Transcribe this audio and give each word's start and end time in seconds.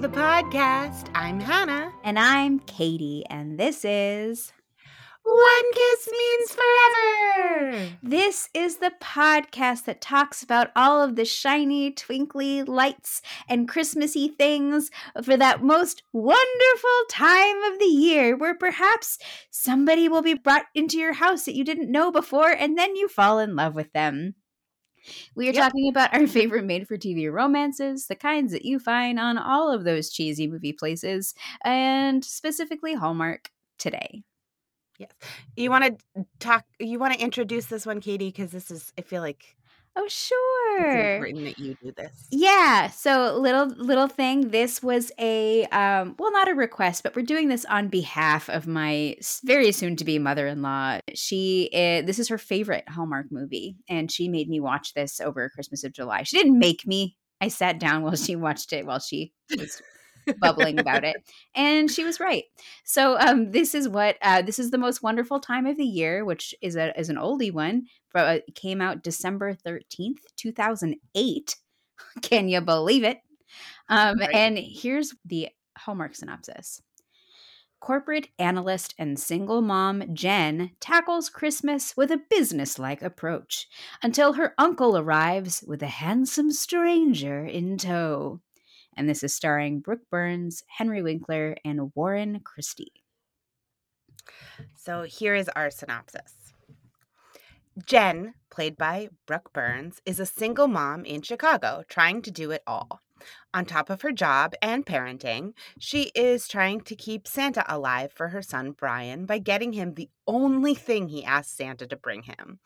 to 0.00 0.08
the 0.08 0.16
podcast. 0.16 1.08
I'm 1.14 1.40
Hannah. 1.40 1.92
And 2.04 2.18
I'm 2.18 2.60
Katie, 2.60 3.22
and 3.28 3.58
this 3.58 3.84
is 3.84 4.50
One 5.24 5.72
Kiss 5.74 6.08
Means 6.10 6.56
Forever. 6.56 7.88
This 8.02 8.48
is 8.54 8.76
the 8.76 8.92
podcast 9.02 9.84
that 9.84 10.00
talks 10.00 10.42
about 10.42 10.70
all 10.74 11.02
of 11.02 11.16
the 11.16 11.26
shiny, 11.26 11.90
twinkly 11.90 12.62
lights 12.62 13.20
and 13.46 13.68
Christmassy 13.68 14.28
things 14.28 14.90
for 15.22 15.36
that 15.36 15.62
most 15.62 16.02
wonderful 16.14 17.00
time 17.10 17.62
of 17.64 17.78
the 17.78 17.84
year 17.84 18.36
where 18.36 18.54
perhaps 18.54 19.18
somebody 19.50 20.08
will 20.08 20.22
be 20.22 20.34
brought 20.34 20.66
into 20.74 20.98
your 20.98 21.14
house 21.14 21.44
that 21.44 21.56
you 21.56 21.64
didn't 21.64 21.92
know 21.92 22.10
before 22.10 22.50
and 22.50 22.78
then 22.78 22.96
you 22.96 23.06
fall 23.06 23.38
in 23.38 23.54
love 23.54 23.74
with 23.74 23.92
them. 23.92 24.34
We 25.34 25.48
are 25.48 25.52
Yep. 25.52 25.64
talking 25.64 25.88
about 25.88 26.12
our 26.14 26.26
favorite 26.26 26.64
made 26.64 26.86
for 26.88 26.96
TV 26.96 27.32
romances, 27.32 28.06
the 28.06 28.16
kinds 28.16 28.52
that 28.52 28.64
you 28.64 28.78
find 28.78 29.18
on 29.18 29.38
all 29.38 29.70
of 29.72 29.84
those 29.84 30.10
cheesy 30.10 30.46
movie 30.46 30.72
places, 30.72 31.34
and 31.64 32.24
specifically 32.24 32.94
Hallmark 32.94 33.50
today. 33.78 34.22
Yes. 34.98 35.12
You 35.56 35.70
want 35.70 35.84
to 36.14 36.24
talk, 36.38 36.64
you 36.78 36.98
want 36.98 37.14
to 37.14 37.20
introduce 37.20 37.66
this 37.66 37.86
one, 37.86 38.00
Katie, 38.00 38.28
because 38.28 38.50
this 38.50 38.70
is, 38.70 38.92
I 38.98 39.02
feel 39.02 39.22
like 39.22 39.56
Oh, 39.96 40.04
it's 40.04 40.14
sure. 40.14 41.14
important 41.14 41.44
that 41.44 41.58
you 41.58 41.76
do 41.82 41.92
this. 41.92 42.28
Yeah, 42.30 42.88
so 42.90 43.36
little 43.36 43.66
little 43.66 44.06
thing. 44.06 44.50
This 44.50 44.82
was 44.82 45.10
a 45.18 45.64
um, 45.66 46.14
well, 46.18 46.30
not 46.32 46.48
a 46.48 46.54
request, 46.54 47.02
but 47.02 47.16
we're 47.16 47.22
doing 47.22 47.48
this 47.48 47.64
on 47.64 47.88
behalf 47.88 48.48
of 48.48 48.66
my 48.66 49.16
very 49.44 49.72
soon 49.72 49.96
to 49.96 50.04
be 50.04 50.18
mother 50.18 50.46
in 50.46 50.62
law. 50.62 51.00
She 51.14 51.70
is, 51.72 52.06
this 52.06 52.18
is 52.18 52.28
her 52.28 52.38
favorite 52.38 52.88
Hallmark 52.88 53.26
movie, 53.30 53.76
and 53.88 54.10
she 54.10 54.28
made 54.28 54.48
me 54.48 54.60
watch 54.60 54.94
this 54.94 55.20
over 55.20 55.50
Christmas 55.50 55.82
of 55.82 55.92
July. 55.92 56.22
She 56.22 56.36
didn't 56.36 56.58
make 56.58 56.86
me. 56.86 57.16
I 57.40 57.48
sat 57.48 57.80
down 57.80 58.02
while 58.02 58.16
she 58.16 58.36
watched 58.36 58.72
it 58.72 58.86
while 58.86 59.00
she 59.00 59.32
was 59.50 59.82
bubbling 60.40 60.78
about 60.78 61.04
it, 61.04 61.16
and 61.54 61.90
she 61.90 62.04
was 62.04 62.20
right. 62.20 62.44
So 62.84 63.18
um, 63.18 63.50
this 63.50 63.74
is 63.74 63.88
what 63.88 64.16
uh, 64.22 64.42
this 64.42 64.58
is 64.58 64.70
the 64.70 64.78
most 64.78 65.02
wonderful 65.02 65.40
time 65.40 65.66
of 65.66 65.76
the 65.76 65.84
year, 65.84 66.24
which 66.24 66.54
is 66.60 66.76
a 66.76 66.98
is 66.98 67.08
an 67.08 67.16
oldie 67.16 67.52
one. 67.52 67.86
But 68.12 68.26
uh, 68.26 68.40
it 68.46 68.54
came 68.54 68.80
out 68.80 69.02
December 69.02 69.54
thirteenth, 69.54 70.20
two 70.36 70.52
thousand 70.52 70.96
eight. 71.14 71.56
Can 72.22 72.48
you 72.48 72.60
believe 72.60 73.04
it? 73.04 73.18
Um, 73.88 74.18
Right. 74.18 74.30
And 74.34 74.58
here's 74.58 75.14
the 75.24 75.48
Hallmark 75.76 76.14
synopsis. 76.14 76.82
Corporate 77.80 78.28
analyst 78.38 78.94
and 78.98 79.18
single 79.18 79.62
mom 79.62 80.14
Jen 80.14 80.72
tackles 80.80 81.30
Christmas 81.30 81.96
with 81.96 82.10
a 82.10 82.20
businesslike 82.28 83.00
approach 83.00 83.68
until 84.02 84.34
her 84.34 84.54
uncle 84.58 84.98
arrives 84.98 85.64
with 85.66 85.82
a 85.82 85.86
handsome 85.86 86.52
stranger 86.52 87.46
in 87.46 87.78
tow. 87.78 88.40
And 89.00 89.08
this 89.08 89.22
is 89.22 89.32
starring 89.32 89.80
Brooke 89.80 90.10
Burns, 90.10 90.62
Henry 90.66 91.00
Winkler, 91.02 91.56
and 91.64 91.90
Warren 91.94 92.40
Christie. 92.40 92.92
So 94.76 95.04
here 95.04 95.34
is 95.34 95.48
our 95.56 95.70
synopsis. 95.70 96.52
Jen, 97.86 98.34
played 98.50 98.76
by 98.76 99.08
Brooke 99.24 99.54
Burns, 99.54 100.02
is 100.04 100.20
a 100.20 100.26
single 100.26 100.68
mom 100.68 101.06
in 101.06 101.22
Chicago 101.22 101.82
trying 101.88 102.20
to 102.20 102.30
do 102.30 102.50
it 102.50 102.62
all. 102.66 103.00
On 103.54 103.64
top 103.64 103.90
of 103.90 104.02
her 104.02 104.12
job 104.12 104.54
and 104.62 104.84
parenting, 104.84 105.52
she 105.78 106.10
is 106.14 106.48
trying 106.48 106.80
to 106.82 106.96
keep 106.96 107.26
Santa 107.26 107.64
alive 107.68 108.12
for 108.12 108.28
her 108.28 108.42
son 108.42 108.72
Brian 108.72 109.26
by 109.26 109.38
getting 109.38 109.72
him 109.72 109.94
the 109.94 110.08
only 110.26 110.74
thing 110.74 111.08
he 111.08 111.24
asked 111.24 111.56
Santa 111.56 111.86
to 111.86 111.96
bring 111.96 112.22
him. 112.22 112.58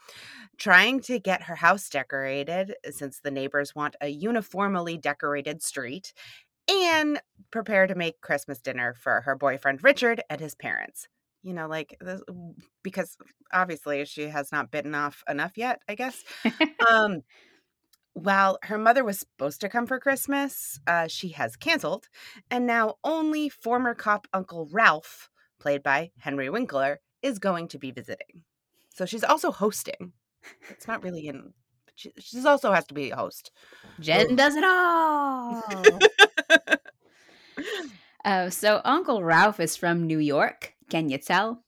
Trying 0.57 1.01
to 1.03 1.19
get 1.19 1.43
her 1.43 1.57
house 1.57 1.89
decorated 1.89 2.75
since 2.91 3.21
the 3.21 3.31
neighbors 3.31 3.75
want 3.75 3.97
a 4.01 4.09
uniformly 4.09 4.97
decorated 4.97 5.63
street, 5.63 6.13
and 6.69 7.21
prepare 7.51 7.87
to 7.87 7.95
make 7.95 8.21
Christmas 8.21 8.61
dinner 8.61 8.95
for 8.95 9.21
her 9.23 9.37
boyfriend 9.37 9.85
Richard 9.85 10.23
and 10.31 10.41
his 10.41 10.55
parents 10.55 11.09
you 11.45 11.53
know, 11.53 11.69
like 11.69 11.97
this, 12.01 12.23
because 12.83 13.17
obviously 13.53 14.05
she 14.07 14.23
has 14.29 14.51
not 14.51 14.71
bitten 14.71 14.95
off 14.95 15.23
enough 15.29 15.53
yet, 15.57 15.81
I 15.89 15.95
guess. 15.95 16.25
um, 16.91 17.21
while 18.15 18.59
her 18.63 18.79
mother 18.79 19.05
was 19.05 19.19
supposed 19.19 19.61
to 19.61 19.69
come 19.69 19.87
for 19.87 20.01
Christmas, 20.01 20.81
uh, 20.87 21.09
she 21.09 21.31
has 21.31 21.57
canceled, 21.57 22.09
and 22.51 22.67
now 22.67 22.95
only 23.05 23.49
former 23.49 23.95
cop 23.95 24.27
Uncle 24.33 24.69
Ralph, 24.73 25.31
played 25.61 25.83
by 25.83 26.13
Henry 26.19 26.49
Winkler, 26.49 27.01
is 27.23 27.39
going 27.39 27.69
to 27.69 27.79
be 27.79 27.91
visiting. 27.91 28.43
So 28.95 29.05
she's 29.05 29.25
also 29.25 29.51
hosting. 29.51 30.13
It's 30.71 30.87
not 30.87 31.03
really 31.03 31.27
in. 31.27 31.53
She, 31.97 32.13
she's 32.19 32.45
also 32.45 32.73
has 32.73 32.87
to 32.87 32.95
be 32.95 33.11
a 33.11 33.17
host. 33.17 33.51
Jen 34.01 34.37
does 34.37 34.55
it 34.57 34.65
all. 34.65 35.63
Uh, 38.25 38.51
so 38.51 38.81
Uncle 38.85 39.23
Ralph 39.23 39.59
is 39.59 39.77
from 39.77 40.07
New 40.07 40.19
York. 40.19 40.75
Can 40.91 41.09
you 41.09 41.19
tell? 41.19 41.65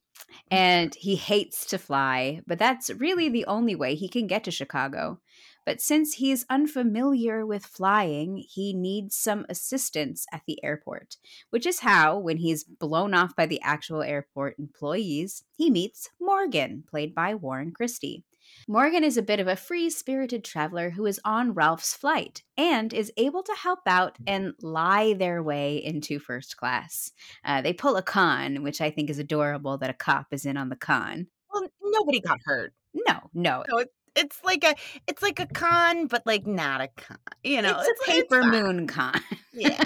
And 0.51 0.95
he 0.95 1.17
hates 1.17 1.67
to 1.67 1.79
fly, 1.79 2.43
but 2.47 2.59
that's 2.59 2.91
really 2.91 3.29
the 3.29 3.47
only 3.47 3.75
way 3.75 3.95
he 3.95 4.09
can 4.09 4.27
get 4.27 4.45
to 4.45 4.51
Chicago. 4.51 5.21
But 5.67 5.81
since 5.81 6.15
he's 6.15 6.47
unfamiliar 6.49 7.45
with 7.45 7.67
flying, 7.67 8.45
he 8.49 8.73
needs 8.73 9.17
some 9.17 9.45
assistance 9.49 10.25
at 10.33 10.43
the 10.47 10.63
airport, 10.65 11.17
which 11.51 11.67
is 11.67 11.81
how, 11.81 12.17
when 12.19 12.39
he's 12.39 12.65
blown 12.65 13.13
off 13.13 13.35
by 13.35 13.47
the 13.47 13.61
actual 13.61 14.03
airport 14.03 14.59
employees, 14.59 15.43
he 15.57 15.69
meets 15.69 16.09
Morgan, 16.21 16.85
played 16.89 17.15
by 17.15 17.35
Warren 17.35 17.73
Christie. 17.73 18.25
Morgan 18.69 19.03
is 19.03 19.17
a 19.17 19.23
bit 19.23 19.41
of 19.41 19.49
a 19.49 19.57
free 19.57 19.91
spirited 19.91 20.45
traveler 20.45 20.91
who 20.91 21.05
is 21.05 21.21
on 21.25 21.53
Ralph's 21.53 21.95
flight 21.95 22.45
and 22.57 22.93
is 22.93 23.13
able 23.17 23.43
to 23.43 23.55
help 23.55 23.81
out 23.87 24.17
and 24.25 24.55
lie 24.63 25.15
their 25.15 25.43
way 25.43 25.77
into 25.77 26.21
first 26.21 26.57
class. 26.57 27.11
Uh, 27.45 27.61
they 27.61 27.73
pull 27.73 27.97
a 27.97 28.03
con, 28.03 28.63
which 28.63 28.81
I 28.81 28.91
think 28.91 29.11
is 29.11 29.19
adorable 29.19 29.79
that 29.79 29.91
a 29.91 29.95
cop 29.95 30.29
is 30.31 30.47
in 30.47 30.57
on 30.57 30.69
the 30.69 30.77
con. 30.77 31.27
Well, 31.53 31.69
nobody 31.83 32.21
got 32.21 32.39
hurt. 32.45 32.73
No, 32.95 33.31
no. 33.35 33.65
So 33.69 33.79
it, 33.79 33.89
it's 34.17 34.43
like 34.45 34.65
a 34.65 34.75
it's 35.07 35.23
like 35.23 35.39
a 35.39 35.47
con, 35.47 36.07
but 36.07 36.27
like 36.27 36.47
not 36.47 36.81
a 36.81 36.89
con. 36.89 37.19
You 37.45 37.63
know, 37.63 37.79
it's, 37.79 38.09
a 38.09 38.11
paper 38.11 38.43
fine. 38.43 38.51
moon 38.51 38.87
con. 38.87 39.21
Yeah. 39.53 39.83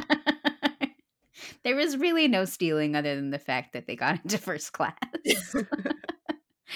there 1.65 1.77
was 1.77 1.97
really 1.97 2.29
no 2.29 2.45
stealing 2.45 2.97
other 2.97 3.15
than 3.17 3.31
the 3.31 3.39
fact 3.39 3.73
that 3.73 3.87
they 3.87 3.97
got 3.97 4.21
into 4.23 4.39
first 4.39 4.73
class. 4.73 4.95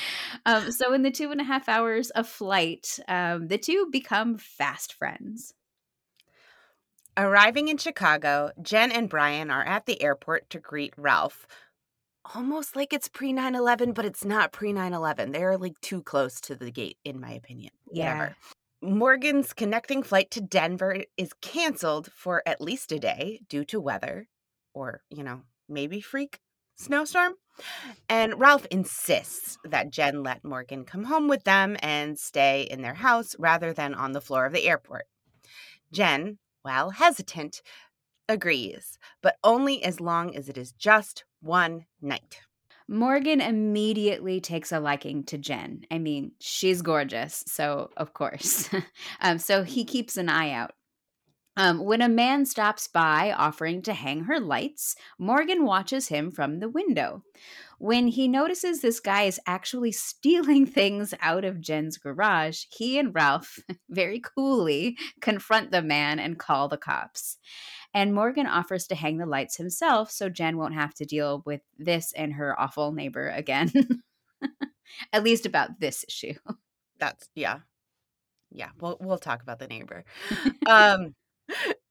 um, 0.46 0.70
so, 0.70 0.92
in 0.92 1.02
the 1.02 1.10
two 1.10 1.30
and 1.30 1.40
a 1.40 1.44
half 1.44 1.68
hours 1.68 2.10
of 2.10 2.28
flight, 2.28 2.98
um, 3.08 3.48
the 3.48 3.58
two 3.58 3.88
become 3.90 4.38
fast 4.38 4.92
friends. 4.92 5.54
Arriving 7.16 7.68
in 7.68 7.76
Chicago, 7.76 8.50
Jen 8.60 8.90
and 8.90 9.08
Brian 9.08 9.50
are 9.50 9.64
at 9.64 9.86
the 9.86 10.02
airport 10.02 10.50
to 10.50 10.58
greet 10.58 10.92
Ralph. 10.96 11.46
Almost 12.34 12.74
like 12.74 12.92
it's 12.92 13.08
pre 13.08 13.32
9 13.32 13.54
11, 13.54 13.92
but 13.92 14.04
it's 14.04 14.24
not 14.24 14.52
pre 14.52 14.72
9 14.72 14.92
11. 14.92 15.32
They're 15.32 15.58
like 15.58 15.80
too 15.80 16.02
close 16.02 16.40
to 16.42 16.54
the 16.54 16.70
gate, 16.70 16.98
in 17.04 17.20
my 17.20 17.32
opinion. 17.32 17.72
Whatever. 17.86 18.36
Morgan's 18.82 19.52
connecting 19.52 20.02
flight 20.02 20.30
to 20.32 20.40
Denver 20.40 21.04
is 21.16 21.32
canceled 21.40 22.10
for 22.14 22.42
at 22.46 22.60
least 22.60 22.92
a 22.92 22.98
day 22.98 23.40
due 23.48 23.64
to 23.66 23.80
weather 23.80 24.28
or, 24.74 25.02
you 25.10 25.22
know, 25.22 25.42
maybe 25.68 26.00
freak 26.00 26.38
snowstorm. 26.76 27.34
And 28.08 28.38
Ralph 28.38 28.66
insists 28.70 29.58
that 29.64 29.90
Jen 29.90 30.22
let 30.22 30.44
Morgan 30.44 30.84
come 30.84 31.04
home 31.04 31.28
with 31.28 31.44
them 31.44 31.76
and 31.80 32.18
stay 32.18 32.62
in 32.62 32.82
their 32.82 32.94
house 32.94 33.36
rather 33.38 33.72
than 33.72 33.94
on 33.94 34.12
the 34.12 34.20
floor 34.20 34.44
of 34.46 34.52
the 34.52 34.66
airport. 34.66 35.06
Jen, 35.92 36.38
while 36.62 36.90
hesitant, 36.90 37.62
agrees, 38.28 38.98
but 39.22 39.36
only 39.44 39.82
as 39.82 40.00
long 40.00 40.34
as 40.34 40.48
it 40.48 40.58
is 40.58 40.72
just 40.72 41.24
one 41.44 41.86
night. 42.00 42.40
Morgan 42.88 43.40
immediately 43.40 44.40
takes 44.40 44.72
a 44.72 44.80
liking 44.80 45.24
to 45.24 45.38
Jen. 45.38 45.84
I 45.90 45.98
mean, 45.98 46.32
she's 46.38 46.82
gorgeous, 46.82 47.44
so 47.46 47.90
of 47.96 48.12
course. 48.12 48.68
um, 49.20 49.38
so 49.38 49.62
he 49.62 49.84
keeps 49.84 50.16
an 50.16 50.28
eye 50.28 50.50
out. 50.50 50.72
Um, 51.56 51.84
when 51.84 52.02
a 52.02 52.08
man 52.08 52.46
stops 52.46 52.88
by 52.88 53.32
offering 53.32 53.80
to 53.82 53.94
hang 53.94 54.24
her 54.24 54.40
lights, 54.40 54.96
Morgan 55.18 55.64
watches 55.64 56.08
him 56.08 56.30
from 56.30 56.58
the 56.58 56.68
window. 56.68 57.22
When 57.84 58.08
he 58.08 58.28
notices 58.28 58.80
this 58.80 58.98
guy 58.98 59.24
is 59.24 59.38
actually 59.46 59.92
stealing 59.92 60.64
things 60.80 61.12
out 61.20 61.44
of 61.44 61.60
Jen's 61.60 61.98
garage, 61.98 62.64
he 62.70 62.98
and 62.98 63.14
Ralph 63.14 63.58
very 63.90 64.22
coolly 64.22 64.96
confront 65.20 65.70
the 65.70 65.82
man 65.82 66.18
and 66.18 66.38
call 66.38 66.66
the 66.68 66.78
cops. 66.78 67.36
And 67.92 68.14
Morgan 68.14 68.46
offers 68.46 68.86
to 68.86 68.94
hang 68.94 69.18
the 69.18 69.26
lights 69.26 69.58
himself 69.58 70.10
so 70.10 70.30
Jen 70.30 70.56
won't 70.56 70.72
have 70.72 70.94
to 70.94 71.04
deal 71.04 71.42
with 71.44 71.60
this 71.78 72.14
and 72.14 72.32
her 72.32 72.58
awful 72.58 72.92
neighbor 72.92 73.28
again. 73.28 73.70
At 75.12 75.22
least 75.22 75.44
about 75.44 75.78
this 75.78 76.06
issue. 76.08 76.36
That's 76.98 77.28
yeah. 77.34 77.58
Yeah, 78.50 78.70
we'll 78.80 78.96
we'll 78.98 79.18
talk 79.18 79.42
about 79.42 79.58
the 79.58 79.68
neighbor. 79.68 80.06
um 80.66 81.14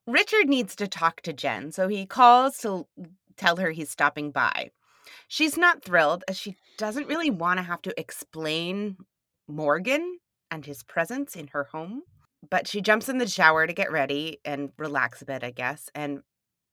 Richard 0.07 0.49
needs 0.49 0.75
to 0.77 0.87
talk 0.87 1.21
to 1.21 1.33
Jen, 1.33 1.71
so 1.71 1.87
he 1.87 2.07
calls 2.07 2.57
to 2.59 2.87
tell 3.37 3.57
her 3.57 3.69
he's 3.69 3.91
stopping 3.91 4.31
by. 4.31 4.71
She's 5.27 5.57
not 5.57 5.83
thrilled 5.83 6.23
as 6.27 6.37
she 6.37 6.55
doesn't 6.77 7.07
really 7.07 7.29
want 7.29 7.57
to 7.57 7.63
have 7.63 7.81
to 7.83 7.99
explain 7.99 8.97
Morgan 9.47 10.19
and 10.49 10.65
his 10.65 10.83
presence 10.83 11.35
in 11.35 11.47
her 11.47 11.65
home. 11.65 12.03
But 12.49 12.67
she 12.67 12.81
jumps 12.81 13.07
in 13.07 13.19
the 13.19 13.27
shower 13.27 13.65
to 13.65 13.73
get 13.73 13.91
ready 13.91 14.39
and 14.43 14.71
relax 14.77 15.21
a 15.21 15.25
bit, 15.25 15.43
I 15.43 15.51
guess. 15.51 15.89
And 15.95 16.23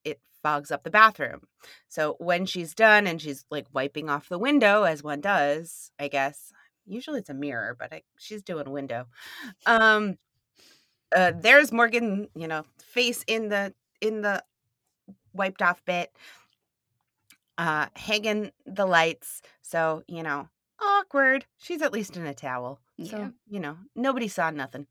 it 0.04 0.20
fogs 0.42 0.70
up 0.70 0.82
the 0.82 0.90
bathroom. 0.90 1.42
So 1.88 2.16
when 2.18 2.44
she's 2.44 2.74
done 2.74 3.06
and 3.06 3.22
she's 3.22 3.44
like 3.50 3.66
wiping 3.72 4.10
off 4.10 4.28
the 4.28 4.38
window, 4.38 4.82
as 4.82 5.04
one 5.04 5.20
does, 5.20 5.92
I 5.98 6.08
guess. 6.08 6.52
Usually 6.86 7.20
it's 7.20 7.30
a 7.30 7.34
mirror, 7.34 7.76
but 7.78 7.92
I, 7.92 8.02
she's 8.18 8.42
doing 8.42 8.66
a 8.66 8.70
window. 8.70 9.06
Um, 9.64 10.18
uh, 11.14 11.32
there's 11.36 11.72
Morgan, 11.72 12.28
you 12.34 12.48
know, 12.48 12.64
face 12.78 13.24
in 13.26 13.48
the 13.48 13.74
in 14.00 14.22
the 14.22 14.42
wiped 15.32 15.62
off 15.62 15.84
bit, 15.84 16.10
uh, 17.60 17.86
hanging 17.94 18.50
the 18.64 18.86
lights. 18.86 19.42
So 19.60 20.02
you 20.08 20.22
know, 20.22 20.48
awkward. 20.80 21.44
She's 21.58 21.82
at 21.82 21.92
least 21.92 22.16
in 22.16 22.26
a 22.26 22.34
towel. 22.34 22.80
Yeah. 22.96 23.10
So, 23.10 23.32
you 23.48 23.60
know, 23.60 23.76
nobody 23.94 24.28
saw 24.28 24.50
nothing. 24.50 24.86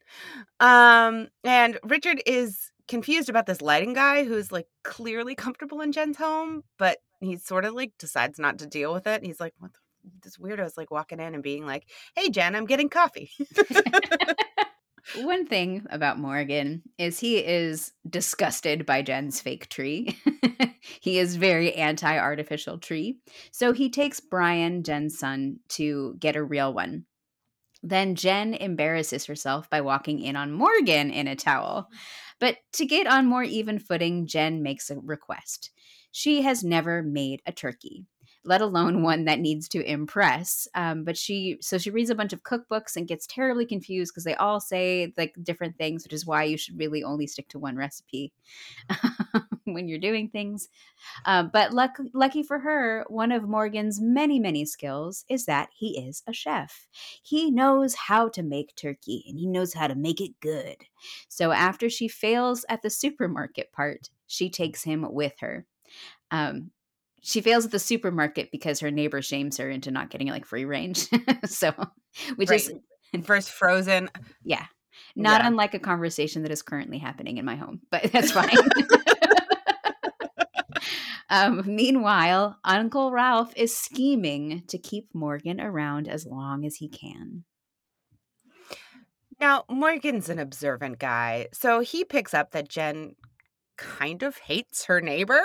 Um, 0.60 1.28
and 1.44 1.80
Richard 1.84 2.22
is 2.26 2.72
confused 2.88 3.30
about 3.30 3.46
this 3.46 3.62
lighting 3.62 3.94
guy 3.94 4.24
who's 4.24 4.52
like 4.52 4.68
clearly 4.84 5.36
comfortable 5.36 5.82
in 5.82 5.92
Jen's 5.92 6.18
home, 6.18 6.64
but 6.78 6.98
he 7.20 7.38
sort 7.38 7.66
of 7.66 7.74
like 7.74 7.94
decides 8.00 8.40
not 8.40 8.60
to 8.60 8.68
deal 8.68 8.94
with 8.94 9.08
it. 9.08 9.24
He's 9.24 9.40
like, 9.40 9.54
what 9.60 9.74
the, 9.74 9.80
this 10.24 10.38
weirdo 10.38 10.66
is 10.66 10.78
like 10.78 10.92
walking 10.92 11.20
in 11.20 11.34
and 11.34 11.44
being 11.44 11.66
like, 11.66 11.88
Hey 12.16 12.30
Jen, 12.30 12.56
I'm 12.56 12.66
getting 12.66 12.90
coffee. 12.90 13.32
One 15.16 15.48
thing 15.48 15.86
about 15.90 16.20
Morgan 16.20 16.84
is 16.98 17.20
he 17.20 17.38
is 17.38 17.94
disgusted 18.08 18.86
by 18.86 19.02
Jen's 19.02 19.42
fake 19.42 19.68
tree. 19.70 20.18
he 21.02 21.18
is 21.18 21.36
very 21.36 21.74
anti 21.74 22.18
artificial 22.18 22.78
tree. 22.78 23.18
So 23.52 23.74
he 23.74 23.90
takes 23.90 24.20
Brian, 24.20 24.84
Jen's 24.84 25.18
son, 25.18 25.60
to 25.70 26.16
get 26.20 26.36
a 26.36 26.44
real 26.44 26.74
one. 26.74 27.06
Then 27.82 28.16
Jen 28.16 28.54
embarrasses 28.54 29.26
herself 29.26 29.70
by 29.70 29.82
walking 29.82 30.20
in 30.20 30.36
on 30.36 30.52
Morgan 30.52 31.12
in 31.12 31.28
a 31.28 31.36
towel. 31.36 31.88
But 32.40 32.58
to 32.74 32.86
get 32.86 33.08
on 33.08 33.26
more 33.26 33.44
even 33.44 33.80
footing, 33.80 34.28
Jen 34.28 34.62
makes 34.62 34.90
a 34.90 34.98
request. 35.00 35.72
She 36.12 36.42
has 36.44 36.64
never 36.64 37.02
made 37.02 37.42
a 37.46 37.52
turkey 37.52 38.06
let 38.46 38.62
alone 38.62 39.04
one 39.04 39.26
that 39.26 39.40
needs 39.40 39.68
to 39.70 39.84
impress. 39.84 40.68
Um, 40.74 41.04
but 41.04 41.18
she, 41.18 41.58
so 41.62 41.78
she 41.78 41.92
reads 41.92 42.10
a 42.10 42.16
bunch 42.16 42.34
of 42.34 42.44
cookbooks 42.44 42.96
and 42.96 43.08
gets 43.08 43.28
terribly 43.28 43.66
confused 43.66 44.14
because 44.14 44.24
they 44.24 44.36
all 44.36 44.60
say 44.60 45.14
like 45.18 45.36
different 45.44 45.78
things, 45.78 46.04
which 46.04 46.14
is 46.14 46.26
why 46.26 46.44
you 46.44 46.58
should 46.58 46.80
really 46.80 47.04
only 47.04 47.28
stick 47.28 47.48
to 47.50 47.60
one 47.60 47.76
recipe 47.76 48.32
when 49.66 49.88
you're 49.88 50.00
doing 50.00 50.30
things. 50.30 50.70
Um, 51.26 51.50
but 51.52 51.74
luck, 51.74 51.98
lucky 52.14 52.44
for 52.44 52.60
her, 52.60 53.06
one 53.10 53.32
of 53.32 53.48
Morgan's 53.48 54.00
many, 54.02 54.40
many 54.40 54.66
skills 54.66 55.26
is 55.30 55.46
that 55.46 55.70
he 55.76 56.00
is 56.00 56.24
a 56.26 56.34
chef. 56.34 56.88
He 57.22 57.52
knows 57.52 57.94
how 57.96 58.30
to 58.30 58.42
make 58.42 58.76
turkey 58.76 59.26
and 59.28 59.38
he 59.38 59.48
knows 59.48 59.74
how 59.74 59.88
to 59.88 59.96
make 59.96 60.22
it 60.22 60.40
good. 60.40 60.78
So 61.28 61.52
after 61.52 61.90
she 61.90 62.08
fails 62.08 62.66
at 62.70 62.82
the 62.82 62.90
supermarket 62.90 63.72
part, 63.72 64.10
she 64.28 64.50
takes 64.50 64.84
him 64.84 65.06
with 65.10 65.34
her. 65.40 65.66
Um, 66.32 66.72
she 67.22 67.42
fails 67.42 67.66
at 67.66 67.72
the 67.72 67.80
supermarket 67.80 68.52
because 68.52 68.80
her 68.80 68.92
neighbor 68.92 69.22
shames 69.22 69.58
her 69.58 69.70
into 69.70 69.92
not 69.92 70.10
getting 70.10 70.28
like 70.28 70.46
free 70.46 70.66
range. 70.66 71.08
so, 71.46 71.74
which 72.36 72.50
Right. 72.50 72.62
is 72.62 72.72
First 73.26 73.50
frozen. 73.52 74.10
yeah, 74.44 74.66
not 75.16 75.42
Yeah. 75.42 75.48
unlike 75.48 75.74
a 75.74 75.80
conversation 75.80 76.44
that 76.44 76.52
is 76.52 76.62
currently 76.62 77.00
happening 77.00 77.38
in 77.38 77.46
my 77.46 77.56
home, 77.56 77.82
but 77.92 78.04
that's 78.12 78.32
fine. 78.32 78.50
um, 81.30 81.64
meanwhile, 81.66 82.58
Uncle 82.64 83.12
Ralph 83.12 83.54
is 83.56 83.76
scheming 83.76 84.64
to 84.68 84.78
keep 84.78 85.08
Morgan 85.14 85.60
around 85.60 86.08
as 86.08 86.26
long 86.26 86.66
as 86.66 86.76
he 86.78 86.90
can. 86.90 87.44
Now, 89.40 89.64
Morgan's 89.70 90.28
an 90.30 90.40
observant 90.40 91.00
guy, 91.00 91.48
so 91.54 91.80
he 91.80 92.04
picks 92.04 92.34
up 92.34 92.52
that 92.52 92.68
Jen 92.68 93.16
kind 93.78 94.24
of 94.24 94.38
hates 94.38 94.86
her 94.86 95.00
neighbor. 95.02 95.42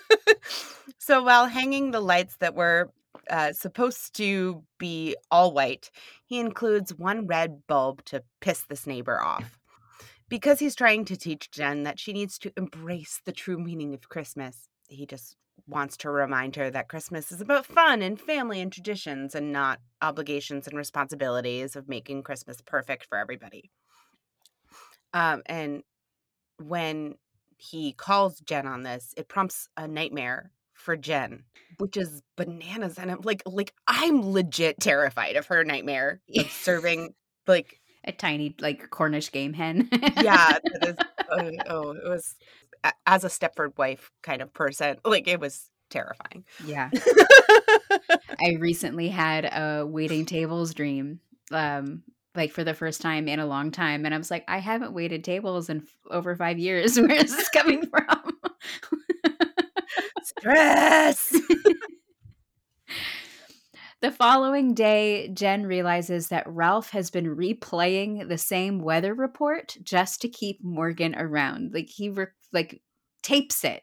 so 0.98 1.22
while 1.22 1.46
hanging 1.46 1.90
the 1.90 2.00
lights 2.00 2.36
that 2.36 2.54
were 2.54 2.90
uh, 3.30 3.52
supposed 3.52 4.14
to 4.16 4.62
be 4.78 5.16
all 5.30 5.52
white, 5.52 5.90
he 6.24 6.40
includes 6.40 6.94
one 6.94 7.26
red 7.26 7.66
bulb 7.66 8.04
to 8.06 8.22
piss 8.40 8.62
this 8.62 8.86
neighbor 8.86 9.20
off. 9.20 9.58
Because 10.28 10.58
he's 10.60 10.74
trying 10.74 11.04
to 11.06 11.16
teach 11.16 11.50
Jen 11.50 11.82
that 11.82 11.98
she 11.98 12.12
needs 12.12 12.38
to 12.38 12.52
embrace 12.56 13.20
the 13.24 13.32
true 13.32 13.58
meaning 13.58 13.92
of 13.92 14.08
Christmas, 14.08 14.68
he 14.88 15.04
just 15.04 15.36
wants 15.66 15.96
to 15.98 16.10
remind 16.10 16.56
her 16.56 16.70
that 16.70 16.88
Christmas 16.88 17.30
is 17.30 17.40
about 17.40 17.66
fun 17.66 18.02
and 18.02 18.20
family 18.20 18.60
and 18.60 18.72
traditions 18.72 19.34
and 19.34 19.52
not 19.52 19.78
obligations 20.00 20.66
and 20.66 20.76
responsibilities 20.76 21.76
of 21.76 21.88
making 21.88 22.22
Christmas 22.22 22.60
perfect 22.60 23.06
for 23.06 23.18
everybody. 23.18 23.70
Um, 25.12 25.42
and 25.46 25.82
when 26.58 27.16
he 27.62 27.92
calls 27.92 28.40
Jen 28.40 28.66
on 28.66 28.82
this, 28.82 29.14
it 29.16 29.28
prompts 29.28 29.68
a 29.76 29.86
nightmare 29.86 30.50
for 30.74 30.96
Jen, 30.96 31.44
which 31.78 31.96
is 31.96 32.20
bananas. 32.36 32.98
And 32.98 33.08
I'm 33.10 33.20
like, 33.22 33.42
like 33.46 33.72
I'm 33.86 34.32
legit 34.32 34.80
terrified 34.80 35.36
of 35.36 35.46
her 35.46 35.62
nightmare 35.62 36.20
of 36.36 36.50
serving 36.50 37.14
like 37.46 37.80
A 38.04 38.10
tiny 38.10 38.56
like 38.60 38.90
Cornish 38.90 39.30
game 39.30 39.52
hen. 39.52 39.88
yeah, 40.20 40.58
is, 40.82 40.96
uh, 41.30 41.50
oh, 41.68 41.92
it 41.92 42.08
was 42.08 42.34
as 43.06 43.22
a 43.22 43.28
Stepford 43.28 43.78
wife 43.78 44.10
kind 44.24 44.42
of 44.42 44.52
person, 44.52 44.96
like 45.04 45.28
it 45.28 45.38
was 45.38 45.70
terrifying. 45.88 46.44
yeah. 46.66 46.90
I 48.40 48.56
recently 48.58 49.08
had 49.08 49.44
a 49.44 49.86
waiting 49.86 50.26
tables 50.26 50.74
dream, 50.74 51.20
um, 51.52 52.02
like 52.34 52.52
for 52.52 52.64
the 52.64 52.74
first 52.74 53.00
time 53.00 53.28
in 53.28 53.38
a 53.38 53.46
long 53.46 53.70
time, 53.70 54.04
and 54.04 54.14
I 54.14 54.18
was 54.18 54.30
like, 54.30 54.44
I 54.48 54.58
haven't 54.58 54.94
waited 54.94 55.24
tables 55.24 55.68
in 55.68 55.78
f- 55.78 55.84
over 56.10 56.34
five 56.36 56.58
years. 56.58 56.96
Where 57.00 57.12
is 57.12 57.36
this 57.36 57.48
coming 57.50 57.84
from? 57.90 58.38
Stress. 60.22 61.30
the 64.00 64.10
following 64.10 64.74
day, 64.74 65.28
Jen 65.28 65.66
realizes 65.66 66.28
that 66.28 66.46
Ralph 66.46 66.90
has 66.90 67.10
been 67.10 67.36
replaying 67.36 68.28
the 68.28 68.38
same 68.38 68.80
weather 68.80 69.14
report 69.14 69.76
just 69.82 70.20
to 70.22 70.28
keep 70.28 70.62
Morgan 70.62 71.14
around. 71.16 71.72
Like 71.74 71.88
he 71.88 72.08
re- 72.08 72.26
like 72.52 72.82
tapes 73.22 73.64
it 73.64 73.82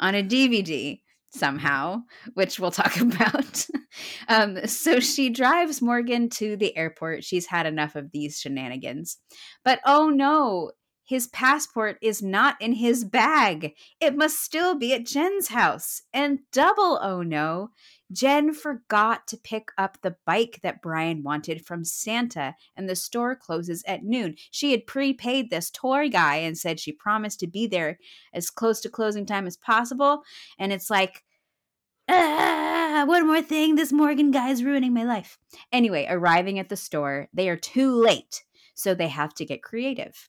on 0.00 0.14
a 0.14 0.22
DVD 0.22 1.00
somehow, 1.32 2.02
which 2.34 2.60
we'll 2.60 2.70
talk 2.70 2.96
about. 3.00 3.66
um, 4.28 4.66
so 4.66 5.00
she 5.00 5.30
drives 5.30 5.82
Morgan 5.82 6.28
to 6.30 6.56
the 6.56 6.76
airport. 6.76 7.24
She's 7.24 7.46
had 7.46 7.66
enough 7.66 7.96
of 7.96 8.12
these 8.12 8.38
shenanigans. 8.38 9.18
But 9.64 9.80
oh 9.84 10.08
no, 10.08 10.72
his 11.04 11.26
passport 11.26 11.98
is 12.00 12.22
not 12.22 12.56
in 12.60 12.74
his 12.74 13.04
bag. 13.04 13.74
It 14.00 14.16
must 14.16 14.42
still 14.42 14.74
be 14.74 14.94
at 14.94 15.06
Jen's 15.06 15.48
house. 15.48 16.02
And 16.12 16.40
double 16.52 16.98
oh 17.02 17.22
no, 17.22 17.70
Jen 18.12 18.52
forgot 18.52 19.26
to 19.28 19.36
pick 19.36 19.70
up 19.78 19.98
the 20.02 20.16
bike 20.26 20.60
that 20.62 20.82
Brian 20.82 21.22
wanted 21.22 21.64
from 21.64 21.84
Santa, 21.84 22.54
and 22.76 22.88
the 22.88 22.96
store 22.96 23.34
closes 23.34 23.82
at 23.86 24.04
noon. 24.04 24.34
She 24.50 24.72
had 24.72 24.86
prepaid 24.86 25.50
this 25.50 25.70
toy 25.70 26.08
guy 26.08 26.36
and 26.36 26.56
said 26.56 26.78
she 26.78 26.92
promised 26.92 27.40
to 27.40 27.46
be 27.46 27.66
there 27.66 27.98
as 28.32 28.50
close 28.50 28.80
to 28.80 28.90
closing 28.90 29.26
time 29.26 29.46
as 29.46 29.56
possible. 29.56 30.22
And 30.58 30.72
it's 30.72 30.90
like, 30.90 31.24
ah, 32.08 33.04
one 33.06 33.26
more 33.26 33.42
thing. 33.42 33.76
This 33.76 33.92
Morgan 33.92 34.30
guy 34.30 34.50
is 34.50 34.64
ruining 34.64 34.92
my 34.92 35.04
life. 35.04 35.38
Anyway, 35.72 36.06
arriving 36.08 36.58
at 36.58 36.68
the 36.68 36.76
store, 36.76 37.28
they 37.32 37.48
are 37.48 37.56
too 37.56 37.94
late, 37.94 38.44
so 38.74 38.94
they 38.94 39.08
have 39.08 39.34
to 39.34 39.44
get 39.44 39.62
creative. 39.62 40.28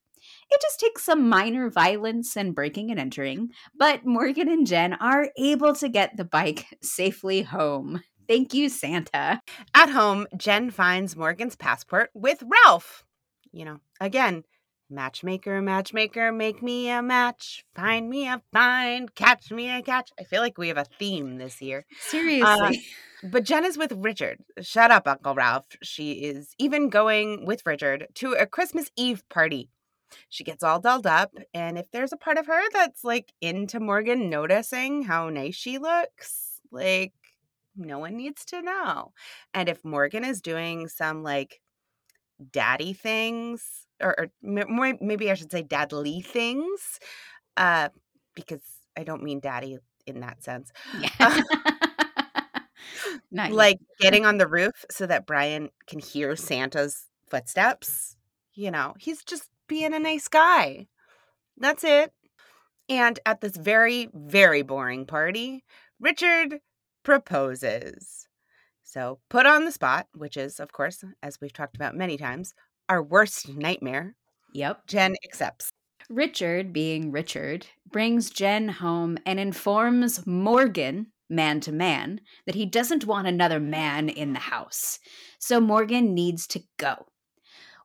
It 0.49 0.61
just 0.61 0.79
takes 0.79 1.03
some 1.03 1.29
minor 1.29 1.69
violence 1.69 2.35
and 2.35 2.55
breaking 2.55 2.91
and 2.91 2.99
entering, 2.99 3.49
but 3.77 4.05
Morgan 4.05 4.49
and 4.49 4.67
Jen 4.67 4.93
are 4.93 5.29
able 5.37 5.73
to 5.75 5.89
get 5.89 6.17
the 6.17 6.25
bike 6.25 6.65
safely 6.81 7.41
home. 7.41 8.01
Thank 8.27 8.53
you, 8.53 8.69
Santa. 8.69 9.41
At 9.73 9.89
home, 9.89 10.27
Jen 10.37 10.71
finds 10.71 11.15
Morgan's 11.15 11.55
passport 11.55 12.09
with 12.13 12.43
Ralph. 12.65 13.03
You 13.51 13.65
know, 13.65 13.79
again, 13.99 14.43
matchmaker, 14.89 15.61
matchmaker, 15.61 16.31
make 16.31 16.61
me 16.61 16.89
a 16.89 17.01
match, 17.01 17.65
find 17.75 18.09
me 18.09 18.27
a 18.27 18.41
find, 18.51 19.13
catch 19.13 19.51
me 19.51 19.69
a 19.69 19.81
catch. 19.81 20.11
I 20.19 20.23
feel 20.23 20.41
like 20.41 20.57
we 20.57 20.69
have 20.69 20.77
a 20.77 20.85
theme 20.99 21.37
this 21.37 21.61
year. 21.61 21.85
Seriously. 21.99 22.43
Uh, 22.43 22.71
but 23.23 23.43
Jen 23.43 23.65
is 23.65 23.77
with 23.77 23.93
Richard. 23.93 24.39
Shut 24.61 24.91
up, 24.91 25.07
Uncle 25.07 25.35
Ralph. 25.35 25.65
She 25.81 26.13
is 26.13 26.55
even 26.59 26.89
going 26.89 27.45
with 27.45 27.65
Richard 27.65 28.07
to 28.15 28.33
a 28.33 28.45
Christmas 28.45 28.91
Eve 28.97 29.23
party. 29.29 29.69
She 30.29 30.43
gets 30.43 30.63
all 30.63 30.79
dolled 30.79 31.07
up, 31.07 31.33
and 31.53 31.77
if 31.77 31.89
there's 31.91 32.13
a 32.13 32.17
part 32.17 32.37
of 32.37 32.47
her 32.47 32.61
that's 32.71 33.03
like 33.03 33.33
into 33.41 33.79
Morgan 33.79 34.29
noticing 34.29 35.03
how 35.03 35.29
nice 35.29 35.55
she 35.55 35.77
looks, 35.77 36.61
like 36.71 37.13
no 37.75 37.99
one 37.99 38.15
needs 38.15 38.45
to 38.45 38.61
know. 38.61 39.13
And 39.53 39.69
if 39.69 39.83
Morgan 39.83 40.23
is 40.23 40.41
doing 40.41 40.87
some 40.87 41.23
like 41.23 41.61
daddy 42.51 42.93
things, 42.93 43.87
or, 44.01 44.15
or 44.19 44.27
more, 44.41 44.93
maybe 45.01 45.31
I 45.31 45.35
should 45.35 45.51
say 45.51 45.63
dadly 45.63 46.23
things, 46.25 46.99
uh, 47.57 47.89
because 48.35 48.61
I 48.97 49.03
don't 49.03 49.23
mean 49.23 49.39
daddy 49.39 49.77
in 50.05 50.19
that 50.21 50.43
sense. 50.43 50.71
yeah. 50.99 51.41
Not 53.31 53.49
yet. 53.49 53.55
like 53.55 53.79
getting 53.99 54.25
on 54.25 54.37
the 54.37 54.47
roof 54.47 54.85
so 54.91 55.07
that 55.07 55.25
Brian 55.25 55.69
can 55.87 55.99
hear 55.99 56.35
Santa's 56.35 57.07
footsteps. 57.27 58.15
You 58.53 58.69
know, 58.69 58.93
he's 58.99 59.23
just 59.23 59.49
being 59.67 59.93
a 59.93 59.99
nice 59.99 60.27
guy. 60.27 60.87
That's 61.57 61.83
it. 61.83 62.11
And 62.89 63.19
at 63.25 63.41
this 63.41 63.55
very, 63.55 64.09
very 64.13 64.61
boring 64.61 65.05
party, 65.05 65.63
Richard 65.99 66.59
proposes. 67.03 68.27
So, 68.83 69.19
put 69.29 69.45
on 69.45 69.65
the 69.65 69.71
spot, 69.71 70.07
which 70.13 70.37
is, 70.37 70.59
of 70.59 70.71
course, 70.71 71.03
as 71.23 71.39
we've 71.41 71.53
talked 71.53 71.75
about 71.75 71.95
many 71.95 72.17
times, 72.17 72.53
our 72.89 73.01
worst 73.01 73.49
nightmare, 73.49 74.15
Yep. 74.53 74.85
Jen 74.87 75.15
accepts. 75.25 75.71
Richard, 76.09 76.73
being 76.73 77.11
Richard, 77.11 77.65
brings 77.89 78.29
Jen 78.29 78.67
home 78.69 79.17
and 79.25 79.39
informs 79.39 80.25
Morgan, 80.27 81.07
man 81.29 81.59
to 81.61 81.71
man, 81.71 82.21
that 82.45 82.55
he 82.55 82.65
doesn't 82.65 83.05
want 83.05 83.27
another 83.27 83.59
man 83.59 84.09
in 84.09 84.33
the 84.33 84.39
house. 84.39 84.99
So 85.39 85.59
Morgan 85.59 86.13
needs 86.13 86.45
to 86.47 86.61
go. 86.77 87.07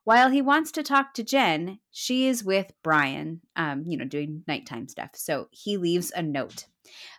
While 0.08 0.30
he 0.30 0.40
wants 0.40 0.72
to 0.72 0.82
talk 0.82 1.12
to 1.12 1.22
Jen, 1.22 1.80
she 1.90 2.28
is 2.28 2.42
with 2.42 2.72
Brian, 2.82 3.42
um, 3.56 3.84
you 3.86 3.98
know, 3.98 4.06
doing 4.06 4.42
nighttime 4.48 4.88
stuff. 4.88 5.10
So 5.12 5.48
he 5.50 5.76
leaves 5.76 6.10
a 6.16 6.22
note. 6.22 6.64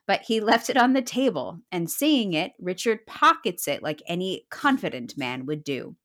But 0.08 0.24
he 0.24 0.40
left 0.40 0.72
it 0.72 0.76
on 0.76 0.94
the 0.94 1.04
table, 1.04 1.60
and 1.72 1.88
seeing 1.88 2.34
it, 2.34 2.54
Richard 2.58 3.06
pockets 3.06 3.68
it 3.68 3.84
like 3.84 4.02
any 4.08 4.48
confident 4.50 5.20
man 5.20 5.46
would 5.46 5.64
do. 5.64 5.98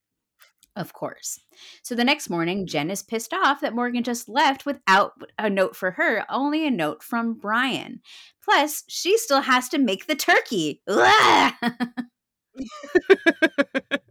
Of 0.77 0.93
course. 0.93 1.41
So 1.83 1.95
the 1.95 2.05
next 2.05 2.29
morning, 2.29 2.67
Jen 2.67 2.91
is 2.91 3.03
pissed 3.03 3.33
off 3.33 3.63
that 3.63 3.75
Morgan 3.75 4.03
just 4.03 4.29
left 4.29 4.67
without 4.67 5.13
a 5.39 5.49
note 5.49 5.77
for 5.77 5.93
her, 5.93 6.27
only 6.29 6.67
a 6.67 6.71
note 6.71 7.03
from 7.03 7.33
Brian. 7.33 8.03
Plus, 8.45 8.85
she 8.89 9.17
still 9.17 9.41
has 9.41 9.71
to 9.71 9.79
make 9.79 10.07
the 10.07 10.17
turkey. 10.17 10.83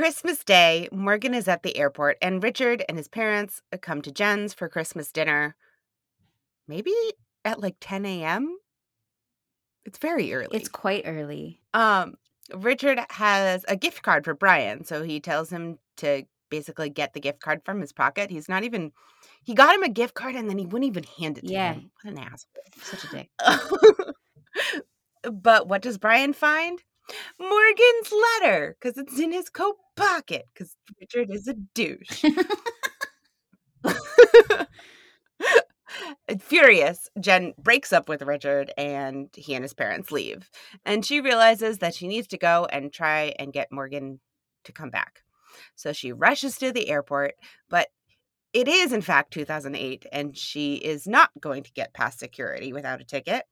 Christmas 0.00 0.42
Day, 0.42 0.88
Morgan 0.90 1.34
is 1.34 1.46
at 1.46 1.62
the 1.62 1.76
airport, 1.76 2.16
and 2.22 2.42
Richard 2.42 2.82
and 2.88 2.96
his 2.96 3.06
parents 3.06 3.60
come 3.82 4.00
to 4.00 4.10
Jen's 4.10 4.54
for 4.54 4.66
Christmas 4.66 5.12
dinner. 5.12 5.56
Maybe 6.66 6.94
at 7.44 7.60
like 7.60 7.76
10 7.82 8.06
a.m. 8.06 8.56
It's 9.84 9.98
very 9.98 10.32
early. 10.32 10.56
it's 10.56 10.70
quite 10.70 11.02
early. 11.04 11.60
Um, 11.74 12.14
Richard 12.54 12.98
has 13.10 13.66
a 13.68 13.76
gift 13.76 14.00
card 14.00 14.24
for 14.24 14.32
Brian, 14.32 14.86
so 14.86 15.02
he 15.02 15.20
tells 15.20 15.50
him 15.50 15.78
to 15.98 16.22
basically 16.48 16.88
get 16.88 17.12
the 17.12 17.20
gift 17.20 17.40
card 17.40 17.60
from 17.66 17.82
his 17.82 17.92
pocket. 17.92 18.30
He's 18.30 18.48
not 18.48 18.64
even 18.64 18.92
he 19.44 19.52
got 19.52 19.74
him 19.74 19.82
a 19.82 19.90
gift 19.90 20.14
card 20.14 20.34
and 20.34 20.48
then 20.48 20.56
he 20.56 20.64
wouldn't 20.64 20.88
even 20.90 21.04
hand 21.18 21.36
it 21.36 21.46
to 21.46 21.52
Yeah. 21.52 21.74
him. 21.74 21.90
What 22.00 22.14
an 22.14 22.18
asshole. 22.20 22.48
Such 22.80 23.04
a 23.04 23.08
dick. 23.08 23.30
but 25.30 25.68
what 25.68 25.82
does 25.82 25.98
Brian 25.98 26.32
find? 26.32 26.82
Morgan's 27.38 28.12
letter 28.42 28.76
because 28.80 28.98
it's 28.98 29.18
in 29.18 29.32
his 29.32 29.48
coat 29.48 29.76
pocket 29.96 30.46
because 30.52 30.76
Richard 31.00 31.30
is 31.30 31.48
a 31.48 31.54
douche. 31.54 32.24
Furious, 36.38 37.08
Jen 37.18 37.54
breaks 37.58 37.92
up 37.92 38.08
with 38.08 38.22
Richard 38.22 38.72
and 38.78 39.28
he 39.34 39.54
and 39.54 39.64
his 39.64 39.74
parents 39.74 40.12
leave. 40.12 40.48
And 40.84 41.04
she 41.04 41.20
realizes 41.20 41.78
that 41.78 41.94
she 41.94 42.06
needs 42.08 42.28
to 42.28 42.38
go 42.38 42.66
and 42.70 42.92
try 42.92 43.34
and 43.38 43.52
get 43.52 43.72
Morgan 43.72 44.20
to 44.64 44.72
come 44.72 44.90
back. 44.90 45.22
So 45.74 45.92
she 45.92 46.12
rushes 46.12 46.56
to 46.58 46.72
the 46.72 46.88
airport, 46.88 47.34
but 47.68 47.88
it 48.52 48.68
is 48.68 48.92
in 48.92 49.00
fact 49.00 49.32
2008 49.32 50.06
and 50.12 50.36
she 50.36 50.74
is 50.74 51.06
not 51.06 51.30
going 51.40 51.62
to 51.62 51.72
get 51.72 51.94
past 51.94 52.18
security 52.18 52.72
without 52.72 53.00
a 53.00 53.04
ticket. 53.04 53.44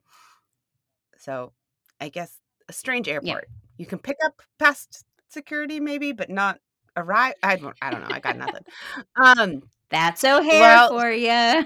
So 1.17 1.53
I 1.99 2.09
guess 2.09 2.37
a 2.69 2.73
strange 2.73 3.09
airport. 3.09 3.49
You 3.77 3.85
can 3.85 3.99
pick 3.99 4.17
up 4.23 4.41
past 4.59 5.03
security 5.27 5.79
maybe, 5.79 6.11
but 6.13 6.29
not 6.29 6.59
arrive. 6.95 7.33
I 7.43 7.55
don't 7.57 7.75
I 7.81 7.89
don't 7.91 8.01
know. 8.01 8.07
I 8.15 8.19
got 8.19 8.37
nothing. 8.37 8.63
Um 9.17 9.63
That's 9.89 10.23
O'Hare 10.23 10.61
Well- 10.61 10.89
for 10.89 11.11
you. 11.11 11.65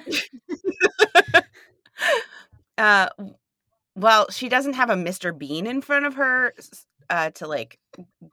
uh 2.77 3.07
well 3.95 4.25
she 4.31 4.49
doesn't 4.49 4.73
have 4.73 4.89
a 4.89 4.95
mr 4.95 5.37
bean 5.37 5.67
in 5.67 5.79
front 5.79 6.05
of 6.07 6.15
her 6.15 6.53
uh 7.11 7.29
to 7.29 7.45
like 7.47 7.77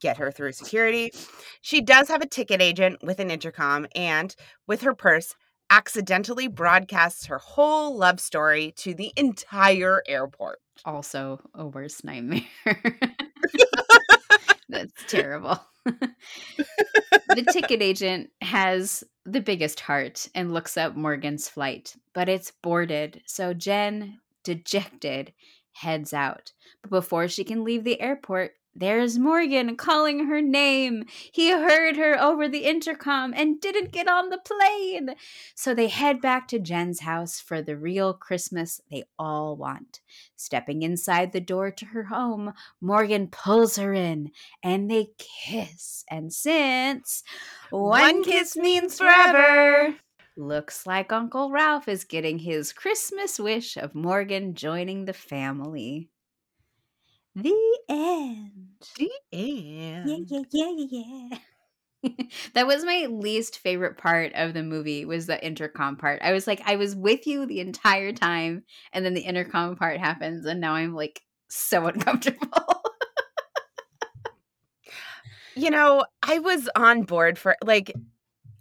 get 0.01 0.17
her 0.17 0.31
through 0.33 0.51
security 0.53 1.13
she 1.61 1.83
does 1.83 2.09
have 2.09 2.23
a 2.23 2.27
ticket 2.27 2.63
agent 2.63 2.97
with 3.03 3.21
an 3.21 3.31
intercom 3.31 3.87
and 3.95 4.35
with 4.67 4.81
her 4.81 4.95
purse 4.95 5.35
accidentally 5.71 6.49
broadcasts 6.49 7.27
her 7.27 7.39
whole 7.39 7.97
love 7.97 8.21
story 8.21 8.73
to 8.77 8.93
the 8.93 9.13
entire 9.17 10.03
airport 10.07 10.59
Also, 10.85 11.41
a 11.55 11.67
worst 11.67 12.05
nightmare. 12.05 12.43
That's 14.69 14.93
terrible. 15.09 15.59
the 15.85 17.47
ticket 17.53 17.83
agent 17.83 18.31
has 18.41 19.05
the 19.25 19.41
biggest 19.41 19.81
heart 19.81 20.29
and 20.35 20.53
looks 20.53 20.77
up 20.77 20.97
Morgan's 20.97 21.49
flight, 21.49 21.95
but 22.15 22.29
it's 22.29 22.53
boarded. 22.63 23.23
So 23.27 23.53
Jen, 23.55 24.19
dejected, 24.45 25.33
heads 25.73 26.13
out. 26.13 26.53
But 26.83 26.91
before 26.91 27.29
she 27.29 27.45
can 27.45 27.65
leave 27.65 27.85
the 27.85 28.01
airport, 28.01 28.53
there's 28.75 29.19
Morgan 29.19 29.77
calling 29.77 30.27
her 30.27 30.41
name. 30.41 31.05
He 31.33 31.51
heard 31.51 31.97
her 31.97 32.21
over 32.21 32.49
the 32.49 32.65
intercom 32.65 33.35
and 33.37 33.61
didn't 33.61 33.93
get 33.93 34.09
on 34.09 34.31
the 34.31 34.39
plane. 34.39 35.15
So 35.55 35.75
they 35.75 35.89
head 35.89 36.21
back 36.21 36.47
to 36.49 36.59
Jen's 36.59 37.01
house 37.01 37.41
for 37.41 37.61
the 37.63 37.77
real 37.77 38.15
Christmas 38.15 38.81
they 38.91 39.05
all 39.19 39.57
want. 39.57 40.01
Stepping 40.37 40.83
inside 40.83 41.33
the 41.33 41.41
door 41.41 41.71
to 41.73 41.87
her 41.87 42.05
home, 42.05 42.53
Morgan 42.81 43.29
pulls 43.29 43.77
her 43.77 43.93
in 43.93 44.31
and 44.63 44.91
they 44.91 45.09
kiss. 45.19 46.05
And 46.11 46.33
since 46.33 47.23
One 47.71 48.25
kiss 48.25 48.57
means 48.57 48.99
forever. 48.99 49.97
looks 50.37 50.87
like 50.87 51.13
Uncle 51.13 51.51
Ralph 51.51 51.89
is 51.89 52.05
getting 52.05 52.39
his 52.39 52.73
Christmas 52.73 53.39
wish 53.39 53.77
of 53.77 53.95
Morgan 53.95 54.55
joining 54.55 55.05
the 55.05 55.13
family. 55.13 56.09
The 57.35 57.79
end. 57.89 58.89
the 58.97 59.11
end. 59.33 60.03
Yeah, 60.03 60.19
yeah, 60.29 60.43
yeah, 60.53 60.71
yeah, 60.77 60.87
yeah. 61.31 61.39
that 62.55 62.67
was 62.67 62.85
my 62.85 63.07
least 63.11 63.59
favorite 63.59 63.99
part 63.99 64.33
of 64.35 64.55
the 64.55 64.63
movie 64.63 65.05
was 65.05 65.27
the 65.27 65.45
intercom 65.45 65.97
part. 65.97 66.21
I 66.23 66.33
was 66.33 66.47
like, 66.47 66.63
I 66.65 66.77
was 66.77 66.97
with 66.97 67.27
you 67.27 67.47
the 67.47 67.61
entire 67.61 68.13
time, 68.13 68.65
and 68.93 69.05
then 69.05 69.15
the 69.15 69.21
intercom 69.21 69.77
part 69.77 69.99
happens, 70.01 70.47
and 70.47 70.61
now 70.61 70.75
I'm 70.75 70.95
like 70.95 71.23
so 71.49 71.87
uncomfortable. 71.89 72.83
you 75.55 75.71
know 75.71 76.05
i 76.23 76.39
was 76.39 76.69
on 76.77 77.03
board 77.03 77.39
for 77.39 77.57
like 77.65 77.93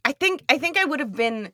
i 0.06 0.12
think 0.14 0.44
i 0.50 0.58
think 0.58 0.78
i 0.78 0.86
would 0.86 1.00
have 1.00 1.14
been 1.16 1.52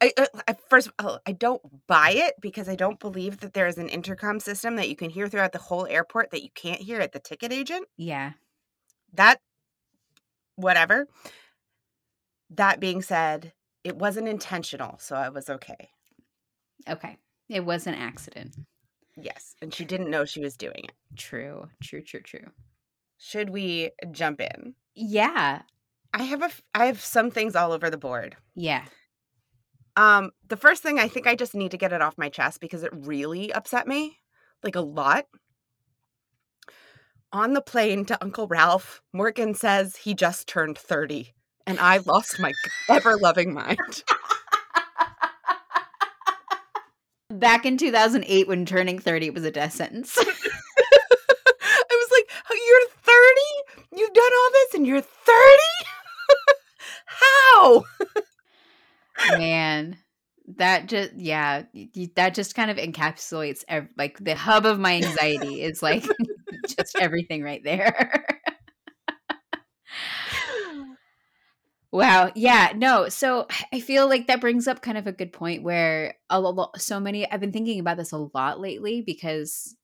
I, 0.00 0.12
uh, 0.16 0.26
I 0.46 0.54
first 0.68 0.88
of 0.88 0.94
all, 0.98 1.20
I 1.26 1.32
don't 1.32 1.62
buy 1.86 2.10
it 2.10 2.34
because 2.40 2.68
I 2.68 2.74
don't 2.74 3.00
believe 3.00 3.40
that 3.40 3.54
there 3.54 3.66
is 3.66 3.78
an 3.78 3.88
intercom 3.88 4.40
system 4.40 4.76
that 4.76 4.88
you 4.88 4.96
can 4.96 5.10
hear 5.10 5.28
throughout 5.28 5.52
the 5.52 5.58
whole 5.58 5.86
airport 5.86 6.30
that 6.30 6.42
you 6.42 6.50
can't 6.54 6.80
hear 6.80 7.00
at 7.00 7.12
the 7.12 7.18
ticket 7.20 7.52
agent. 7.52 7.86
yeah. 7.96 8.32
That, 9.14 9.40
whatever. 10.56 11.06
That 12.50 12.80
being 12.80 13.00
said, 13.00 13.52
it 13.82 13.96
wasn't 13.96 14.28
intentional, 14.28 14.98
so 14.98 15.16
I 15.16 15.30
was 15.30 15.48
okay. 15.48 15.88
Okay. 16.88 17.16
It 17.48 17.64
was 17.64 17.86
an 17.86 17.94
accident. 17.94 18.56
Yes, 19.16 19.54
and 19.62 19.72
she 19.72 19.84
didn't 19.86 20.10
know 20.10 20.24
she 20.26 20.40
was 20.40 20.56
doing 20.56 20.84
it. 20.84 20.92
True. 21.16 21.68
True. 21.82 22.02
True. 22.02 22.20
True. 22.20 22.50
Should 23.16 23.50
we 23.50 23.92
jump 24.10 24.40
in? 24.42 24.74
Yeah. 24.94 25.62
I 26.12 26.22
have 26.24 26.42
a 26.42 26.50
I 26.74 26.86
have 26.86 27.00
some 27.00 27.30
things 27.30 27.56
all 27.56 27.72
over 27.72 27.88
the 27.88 27.96
board. 27.96 28.36
Yeah. 28.54 28.84
Um, 29.96 30.30
the 30.46 30.56
first 30.56 30.82
thing 30.82 30.98
I 30.98 31.08
think 31.08 31.26
I 31.26 31.34
just 31.34 31.54
need 31.54 31.70
to 31.70 31.78
get 31.78 31.92
it 31.92 32.02
off 32.02 32.18
my 32.18 32.28
chest 32.28 32.60
because 32.60 32.82
it 32.82 32.92
really 32.92 33.52
upset 33.52 33.88
me, 33.88 34.18
like 34.62 34.76
a 34.76 34.80
lot. 34.80 35.24
On 37.32 37.54
the 37.54 37.62
plane 37.62 38.04
to 38.06 38.22
Uncle 38.22 38.46
Ralph, 38.46 39.02
Morgan 39.12 39.54
says 39.54 39.96
he 39.96 40.14
just 40.14 40.46
turned 40.46 40.78
30, 40.78 41.34
and 41.66 41.80
I 41.80 41.98
lost 41.98 42.38
my 42.38 42.52
ever 42.88 43.16
loving 43.16 43.52
mind. 43.54 44.04
Back 47.30 47.66
in 47.66 47.76
2008, 47.76 48.46
when 48.48 48.64
turning 48.64 48.98
30 48.98 49.30
was 49.30 49.44
a 49.44 49.50
death 49.50 49.72
sentence. 49.72 50.16
I 50.18 50.24
was 51.90 52.10
like, 52.12 52.30
"Oh, 52.50 52.54
You're 52.54 52.88
30? 53.82 54.00
You've 54.00 54.14
done 54.14 54.24
all 54.24 54.50
this 54.52 54.74
and 54.74 54.86
you're 54.86 55.00
30? 55.00 55.62
How? 57.06 57.84
Man, 59.30 59.98
that 60.56 60.86
just, 60.86 61.14
yeah, 61.14 61.64
that 62.16 62.34
just 62.34 62.54
kind 62.54 62.70
of 62.70 62.76
encapsulates 62.76 63.64
ev- 63.68 63.88
like 63.96 64.18
the 64.18 64.34
hub 64.34 64.66
of 64.66 64.78
my 64.78 64.94
anxiety 64.96 65.62
is 65.62 65.82
like 65.82 66.04
just 66.68 66.96
everything 66.98 67.42
right 67.42 67.62
there. 67.64 68.24
Wow. 71.92 72.30
Yeah. 72.34 72.72
No. 72.74 73.08
So 73.08 73.46
I 73.72 73.80
feel 73.80 74.08
like 74.08 74.26
that 74.26 74.40
brings 74.40 74.66
up 74.68 74.82
kind 74.82 74.98
of 74.98 75.06
a 75.06 75.12
good 75.12 75.32
point 75.32 75.62
where 75.62 76.14
a 76.28 76.40
lot, 76.40 76.80
so 76.80 77.00
many, 77.00 77.30
I've 77.30 77.40
been 77.40 77.52
thinking 77.52 77.80
about 77.80 77.96
this 77.96 78.12
a 78.12 78.28
lot 78.34 78.60
lately 78.60 79.02
because, 79.02 79.74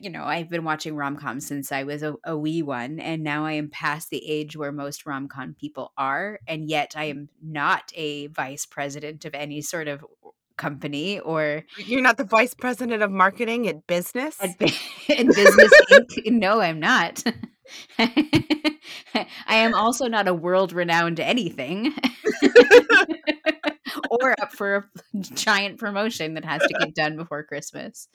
you 0.00 0.10
know, 0.10 0.24
I've 0.24 0.48
been 0.48 0.64
watching 0.64 0.96
rom 0.96 1.16
coms 1.16 1.46
since 1.46 1.72
I 1.72 1.84
was 1.84 2.02
a, 2.02 2.14
a 2.24 2.36
wee 2.36 2.62
one. 2.62 2.98
And 3.00 3.22
now 3.22 3.44
I 3.44 3.52
am 3.52 3.70
past 3.70 4.10
the 4.10 4.24
age 4.28 4.56
where 4.56 4.72
most 4.72 5.06
rom 5.06 5.28
com 5.28 5.54
people 5.58 5.92
are. 5.96 6.40
And 6.46 6.68
yet 6.68 6.94
I 6.96 7.10
mm-hmm. 7.10 7.18
am 7.20 7.28
not 7.42 7.92
a 7.94 8.28
vice 8.28 8.66
president 8.66 9.24
of 9.24 9.34
any 9.34 9.62
sort 9.62 9.88
of 9.88 10.04
company 10.56 11.18
or 11.18 11.64
You're 11.78 12.02
not 12.02 12.18
the 12.18 12.24
vice 12.24 12.54
president 12.54 13.02
of 13.02 13.10
marketing 13.10 13.66
at 13.66 13.86
business? 13.86 14.36
at 14.40 14.60
in 15.08 15.28
business 15.28 15.72
Inc. 15.90 16.30
No, 16.30 16.60
I'm 16.60 16.78
not. 16.80 17.24
I 17.98 19.26
am 19.48 19.74
also 19.74 20.06
not 20.06 20.28
a 20.28 20.34
world 20.34 20.72
renowned 20.72 21.20
anything. 21.20 21.94
Or 24.20 24.34
up 24.40 24.52
for 24.52 24.76
a 24.76 24.84
giant 25.20 25.78
promotion 25.78 26.34
that 26.34 26.44
has 26.44 26.62
to 26.62 26.74
get 26.78 26.94
done 26.94 27.16
before 27.16 27.42
Christmas. 27.44 28.08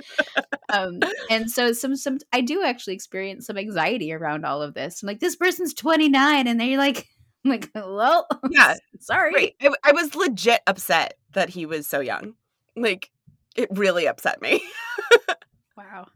Um, 0.72 1.00
and 1.30 1.50
so 1.50 1.74
some 1.74 1.96
some 1.96 2.20
I 2.34 2.42
do 2.42 2.64
actually 2.64 2.94
experience 2.96 3.48
some 3.48 3.58
anxiety 3.58 4.14
around 4.14 4.46
all 4.46 4.62
of 4.62 4.74
this. 4.74 5.02
I'm 5.02 5.08
like, 5.08 5.20
this 5.20 5.36
person's 5.36 5.74
29, 5.74 6.48
and 6.48 6.60
they're 6.60 6.78
like, 6.78 7.08
I'm 7.46 7.52
like, 7.52 7.70
well, 7.76 8.28
Yeah, 8.50 8.76
sorry. 9.00 9.34
Right. 9.34 9.56
I, 9.62 9.70
I 9.84 9.92
was 9.92 10.16
legit 10.16 10.62
upset 10.68 11.16
that 11.34 11.50
he 11.50 11.66
was 11.66 11.88
so 11.88 12.00
young. 12.00 12.34
Like, 12.76 13.12
it 13.56 13.70
really 13.72 14.08
upset 14.08 14.42
me. 14.42 14.62
Wow. 15.78 16.08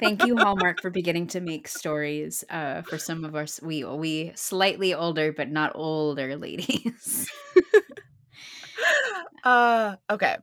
Thank 0.00 0.26
you, 0.26 0.36
Hallmark, 0.36 0.80
for 0.82 0.90
beginning 0.90 1.28
to 1.28 1.40
make 1.40 1.68
stories 1.68 2.44
uh, 2.50 2.82
for 2.82 2.98
some 2.98 3.24
of 3.24 3.34
us. 3.36 3.60
We 3.62 3.84
we 3.84 4.32
slightly 4.34 4.92
older, 4.92 5.32
but 5.32 5.50
not 5.50 5.72
older 5.74 6.36
ladies. 6.36 7.30
Uh, 9.44 9.96
okay. 10.10 10.36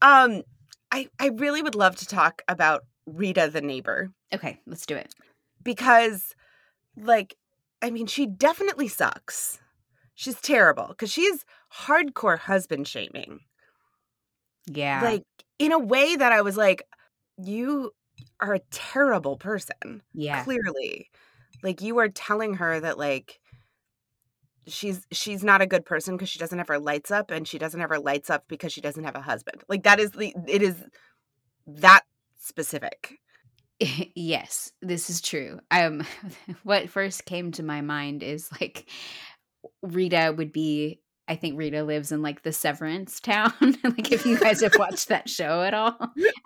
Um, 0.00 0.42
I 0.90 1.08
I 1.18 1.28
really 1.28 1.62
would 1.62 1.74
love 1.74 1.96
to 1.96 2.06
talk 2.06 2.42
about 2.48 2.84
Rita 3.06 3.50
the 3.52 3.60
neighbor 3.60 4.10
okay, 4.32 4.60
let's 4.66 4.86
do 4.86 4.96
it. 4.96 5.14
because, 5.62 6.34
like, 6.96 7.36
I 7.80 7.90
mean, 7.90 8.06
she 8.06 8.26
definitely 8.26 8.88
sucks. 8.88 9.58
She's 10.14 10.40
terrible 10.40 10.88
because 10.88 11.10
she's 11.10 11.44
hardcore 11.74 12.38
husband 12.38 12.86
shaming. 12.86 13.40
Yeah. 14.66 15.02
Like, 15.02 15.24
in 15.58 15.72
a 15.72 15.78
way 15.78 16.16
that 16.16 16.32
I 16.32 16.42
was 16.42 16.56
like, 16.56 16.84
you 17.38 17.90
are 18.40 18.54
a 18.54 18.60
terrible 18.70 19.36
person. 19.36 20.02
yeah. 20.14 20.44
clearly 20.44 21.10
like 21.62 21.80
you 21.80 21.98
are 21.98 22.08
telling 22.08 22.54
her 22.54 22.80
that 22.80 22.98
like 22.98 23.40
she's 24.66 25.06
she's 25.10 25.42
not 25.42 25.60
a 25.60 25.66
good 25.66 25.84
person 25.84 26.16
because 26.16 26.28
she 26.28 26.38
doesn't 26.38 26.58
have 26.58 26.68
her 26.68 26.78
lights 26.78 27.10
up 27.10 27.30
and 27.30 27.48
she 27.48 27.58
doesn't 27.58 27.80
have 27.80 27.90
her 27.90 27.98
lights 27.98 28.30
up 28.30 28.44
because 28.48 28.72
she 28.72 28.80
doesn't 28.80 29.04
have 29.04 29.16
a 29.16 29.20
husband 29.20 29.62
like 29.68 29.82
that 29.82 29.98
is 29.98 30.12
the 30.12 30.34
it 30.46 30.62
is 30.62 30.76
that 31.66 32.02
specific 32.38 33.18
yes, 34.14 34.72
this 34.80 35.10
is 35.10 35.20
true. 35.20 35.60
Um, 35.70 36.04
what 36.62 36.88
first 36.88 37.24
came 37.24 37.52
to 37.52 37.62
my 37.62 37.80
mind 37.80 38.22
is 38.22 38.48
like 38.60 38.88
Rita 39.82 40.34
would 40.36 40.52
be. 40.52 41.00
I 41.28 41.36
think 41.36 41.56
Rita 41.56 41.84
lives 41.84 42.10
in 42.10 42.20
like 42.20 42.42
the 42.42 42.52
Severance 42.52 43.20
town. 43.20 43.52
like 43.84 44.10
if 44.10 44.26
you 44.26 44.38
guys 44.38 44.60
have 44.60 44.74
watched 44.78 45.08
that 45.08 45.28
show 45.28 45.62
at 45.62 45.72
all 45.72 45.96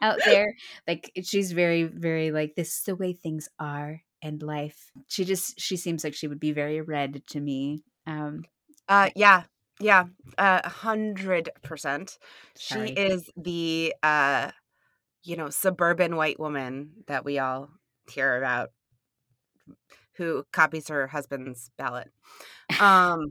out 0.02 0.18
there, 0.24 0.54
like 0.86 1.10
she's 1.24 1.52
very, 1.52 1.84
very 1.84 2.30
like 2.30 2.54
this 2.54 2.76
is 2.76 2.82
the 2.82 2.94
way 2.94 3.14
things 3.14 3.48
are 3.58 4.02
and 4.22 4.42
life. 4.42 4.92
She 5.08 5.24
just 5.24 5.58
she 5.58 5.76
seems 5.76 6.04
like 6.04 6.14
she 6.14 6.28
would 6.28 6.38
be 6.38 6.52
very 6.52 6.82
red 6.82 7.26
to 7.28 7.40
me. 7.40 7.82
Um, 8.06 8.44
uh 8.88 9.10
yeah. 9.16 9.44
yeah 9.80 10.04
a 10.38 10.68
hundred 10.68 11.50
percent. 11.62 12.18
She 12.56 12.78
is 12.78 13.28
the 13.36 13.94
uh 14.02 14.50
you 15.22 15.36
know 15.36 15.50
suburban 15.50 16.16
white 16.16 16.38
woman 16.38 16.90
that 17.06 17.24
we 17.24 17.38
all 17.38 17.70
hear 18.10 18.36
about 18.36 18.70
who 20.14 20.44
copies 20.52 20.88
her 20.88 21.06
husband's 21.06 21.70
ballot. 21.76 22.10
Um 22.80 23.26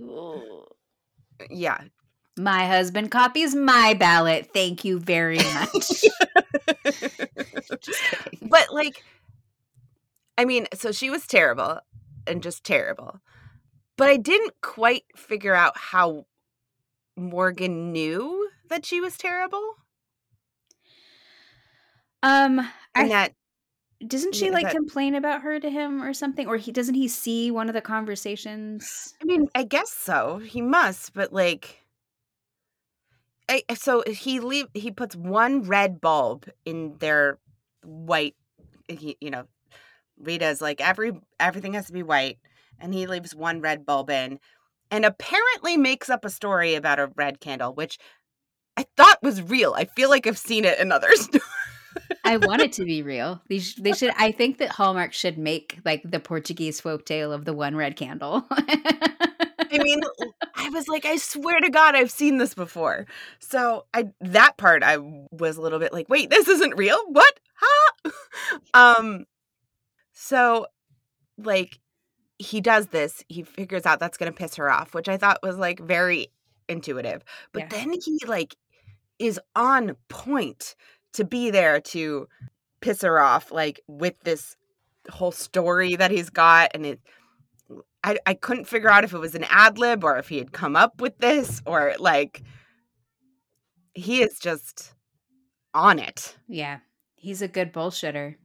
yeah. 1.50 1.82
My 2.38 2.68
husband 2.68 3.12
copies 3.12 3.56
my 3.56 3.94
ballot. 3.94 4.50
Thank 4.54 4.84
you 4.84 5.00
very 5.00 5.38
much. 5.38 6.04
But 8.42 8.74
like 8.74 9.04
i 10.38 10.46
mean 10.46 10.68
so 10.74 10.92
she 10.92 11.10
was 11.10 11.26
terrible 11.28 11.80
and 12.28 12.44
just 12.44 12.64
terrible 12.64 13.20
but 13.98 14.10
i 14.10 14.18
didn't 14.18 14.54
quite 14.62 15.04
figure 15.16 15.54
out 15.56 15.78
how 15.78 16.26
morgan 17.16 17.92
knew 17.92 18.50
that 18.70 18.86
she 18.86 19.00
was 19.02 19.18
terrible 19.18 19.76
Um, 22.24 22.60
and 22.60 22.70
I 22.96 23.08
that 23.10 23.34
Doesn't 24.08 24.34
she 24.36 24.50
like 24.50 24.64
that- 24.64 24.74
complain 24.74 25.14
about 25.16 25.42
her 25.44 25.60
to 25.60 25.70
him 25.70 26.02
or 26.02 26.12
something? 26.14 26.48
Or 26.48 26.58
he 26.58 26.72
doesn't 26.72 26.96
he 26.96 27.08
see 27.08 27.52
one 27.52 27.68
of 27.70 27.76
the 27.76 27.82
conversations? 27.82 29.14
i 29.22 29.26
mean 29.26 29.48
i 29.54 29.64
guess 29.64 29.92
so 29.92 30.40
he 30.40 30.62
must 30.62 31.14
but 31.14 31.32
like 31.32 31.82
I, 33.48 33.62
so 33.76 34.04
he 34.08 34.40
leave 34.40 34.68
he 34.74 34.90
puts 34.90 35.16
one 35.16 35.64
red 35.64 36.02
bulb 36.02 36.50
in 36.66 36.96
their 36.98 37.38
white 37.84 38.36
he, 38.90 39.18
you 39.22 39.30
know 39.30 39.46
rita's 40.18 40.62
like 40.62 40.82
every 40.82 41.12
everything 41.40 41.74
has 41.74 41.86
to 41.88 41.94
be 41.94 42.02
white 42.02 42.40
and 42.80 42.94
he 42.94 43.08
leaves 43.08 43.36
one 43.36 43.62
red 43.62 43.86
bulb 43.86 44.10
in 44.10 44.40
and 44.92 45.06
apparently 45.06 45.78
makes 45.78 46.10
up 46.10 46.26
a 46.26 46.30
story 46.30 46.76
about 46.76 47.00
a 47.00 47.12
red 47.16 47.40
candle 47.40 47.74
which 47.74 47.98
i 48.78 48.86
thought 48.98 49.22
was 49.22 49.42
real 49.42 49.74
i 49.76 49.86
feel 49.86 50.10
like 50.10 50.28
i've 50.28 50.38
seen 50.38 50.66
it 50.66 50.80
in 50.80 50.92
others 50.92 51.30
I 52.26 52.38
want 52.38 52.62
it 52.62 52.74
to 52.74 52.84
be 52.84 53.02
real. 53.04 53.42
They, 53.48 53.60
sh- 53.60 53.76
they 53.76 53.94
should. 53.94 54.12
I 54.18 54.32
think 54.32 54.58
that 54.58 54.70
Hallmark 54.70 55.14
should 55.14 55.38
make 55.38 55.80
like 55.86 56.02
the 56.04 56.20
Portuguese 56.20 56.82
folk 56.82 57.06
tale 57.06 57.32
of 57.32 57.46
the 57.46 57.54
one 57.54 57.76
red 57.76 57.96
candle. 57.96 58.46
i 59.72 59.84
mean 59.84 60.00
i 60.56 60.70
was 60.70 60.88
like 60.88 61.06
i 61.06 61.16
swear 61.18 61.60
to 61.60 61.70
god 61.70 61.96
i've 61.96 62.12
seen 62.12 62.38
this 62.38 62.54
before 62.54 63.06
so 63.40 63.86
i 63.94 64.06
that 64.22 64.58
part 64.58 64.84
i 64.84 64.98
was 65.32 65.58
a 65.58 65.62
little 65.62 65.80
bit 65.80 65.92
like 65.92 66.08
wait 66.08 66.30
this 66.30 66.48
isn't 66.48 66.78
real 66.78 66.98
what 67.08 67.40
huh 67.56 68.12
um 68.74 69.26
so 70.14 70.68
like 71.38 71.80
he 72.38 72.60
does 72.62 72.88
this 72.88 73.24
he 73.30 73.44
figures 73.44 73.86
out 73.86 74.00
that's 74.00 74.18
going 74.18 74.32
to 74.32 74.38
piss 74.38 74.56
her 74.56 74.70
off 74.70 74.94
which 74.94 75.08
i 75.08 75.18
thought 75.18 75.40
was 75.42 75.58
like 75.58 75.80
very 75.80 76.28
intuitive 76.68 77.24
but 77.54 77.64
Yeah. 77.64 77.68
then 77.70 77.94
he 78.04 78.20
like 78.28 78.56
is 79.20 79.40
on 79.56 79.96
point 80.10 80.76
to 81.14 81.24
be 81.24 81.50
there 81.50 81.80
to 81.80 82.28
piss 82.82 83.02
her 83.02 83.20
off 83.20 83.52
like 83.52 83.80
with 83.88 84.20
this 84.24 84.58
whole 85.10 85.32
story 85.32 85.96
that 85.96 86.12
he's 86.12 86.30
got 86.30 86.72
and 86.74 86.86
it 86.86 87.00
I, 88.04 88.18
I 88.28 88.34
couldn't 88.36 88.66
figure 88.68 88.90
out 88.92 89.04
if 89.04 89.14
it 89.14 89.18
was 89.20 89.34
an 89.34 89.46
ad 89.50 89.80
lib 89.80 90.04
or 90.04 90.18
if 90.18 90.30
he 90.30 90.38
had 90.38 90.52
come 90.52 90.76
up 90.76 91.02
with 91.02 91.18
this 91.18 91.62
or 91.66 91.96
like 91.98 92.44
he 93.96 94.22
is 94.22 94.38
just 94.38 94.94
on 95.74 95.98
it. 96.00 96.38
yeah, 96.48 96.80
he's 97.16 97.42
a 97.42 97.48
good 97.48 97.74
bullshitter, 97.74 98.36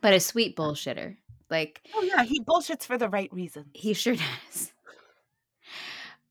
but 0.00 0.12
a 0.12 0.20
sweet 0.20 0.56
bullshitter. 0.56 1.16
Like 1.52 1.82
Oh 1.94 2.02
yeah, 2.02 2.24
he 2.24 2.40
bullshits 2.40 2.84
for 2.84 2.98
the 2.98 3.10
right 3.10 3.32
reason. 3.32 3.66
He 3.74 3.92
sure 3.92 4.16
does. 4.50 4.72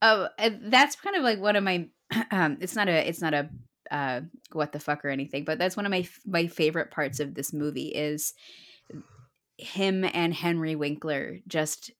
Oh, 0.02 0.28
that's 0.64 0.96
kind 0.96 1.16
of 1.16 1.22
like 1.22 1.40
one 1.40 1.56
of 1.56 1.64
my. 1.64 1.88
Um, 2.30 2.58
it's 2.60 2.76
not 2.76 2.88
a. 2.88 3.08
It's 3.08 3.22
not 3.22 3.32
a. 3.32 3.48
Uh, 3.90 4.22
what 4.52 4.72
the 4.72 4.80
fuck 4.80 5.04
or 5.04 5.08
anything, 5.08 5.44
but 5.44 5.58
that's 5.58 5.76
one 5.76 5.86
of 5.86 5.90
my 5.90 6.06
my 6.26 6.46
favorite 6.46 6.90
parts 6.90 7.20
of 7.20 7.34
this 7.34 7.52
movie 7.52 7.88
is 7.88 8.34
him 9.58 10.04
and 10.12 10.34
Henry 10.34 10.74
Winkler 10.74 11.38
just 11.46 11.90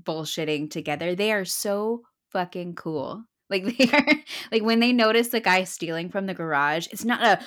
bullshitting 0.00 0.70
together. 0.70 1.14
They 1.14 1.32
are 1.32 1.44
so 1.44 2.02
fucking 2.30 2.74
cool. 2.74 3.24
Like 3.50 3.76
they 3.76 3.90
are 3.92 4.06
like 4.50 4.62
when 4.62 4.80
they 4.80 4.94
notice 4.94 5.28
the 5.28 5.38
guy 5.38 5.64
stealing 5.64 6.08
from 6.08 6.24
the 6.24 6.32
garage, 6.32 6.86
it's 6.90 7.04
not 7.04 7.22
a 7.22 7.38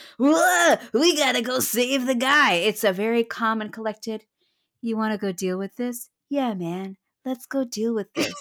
we 0.93 1.17
gotta 1.17 1.41
go 1.41 1.59
save 1.59 2.05
the 2.05 2.13
guy. 2.13 2.53
It's 2.53 2.83
a 2.83 2.93
very 2.93 3.23
calm 3.23 3.59
and 3.59 3.73
collected. 3.73 4.23
You 4.85 4.95
want 4.97 5.13
to 5.13 5.17
go 5.17 5.31
deal 5.31 5.57
with 5.57 5.75
this? 5.77 6.09
Yeah, 6.29 6.53
man. 6.53 6.97
Let's 7.25 7.47
go 7.47 7.63
deal 7.63 7.95
with 7.95 8.13
this. 8.13 8.33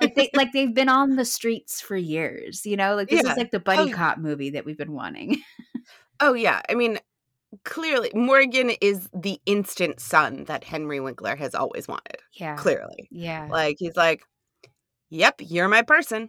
like 0.00 0.14
they 0.14 0.28
like 0.34 0.52
they've 0.52 0.74
been 0.74 0.90
on 0.90 1.16
the 1.16 1.24
streets 1.24 1.80
for 1.80 1.96
years. 1.96 2.66
You 2.66 2.76
know, 2.76 2.94
like 2.96 3.08
this 3.08 3.22
Yeah. 3.24 3.32
is 3.32 3.38
like 3.38 3.50
the 3.50 3.56
oh, 3.58 3.60
buddy 3.60 3.92
Oh, 3.92 3.96
cop 3.96 4.18
movie 4.18 4.50
that 4.50 4.66
we've 4.66 4.76
been 4.76 4.92
wanting. 4.92 5.42
Oh 6.20 6.34
yeah, 6.34 6.60
I 6.68 6.74
mean 6.74 6.98
clearly 7.64 8.10
Morgan 8.14 8.72
is 8.82 9.08
the 9.14 9.40
instant 9.46 10.00
son 10.00 10.44
that 10.44 10.64
Henry 10.64 11.00
Winkler 11.00 11.34
has 11.34 11.54
always 11.54 11.88
wanted. 11.88 12.16
yeah, 12.34 12.56
Clearly. 12.56 13.08
yeah. 13.10 13.48
Like 13.50 13.76
he's 13.78 13.96
like, 13.96 14.22
"Yep, 15.08 15.36
you're 15.40 15.66
my 15.68 15.80
person. 15.80 16.28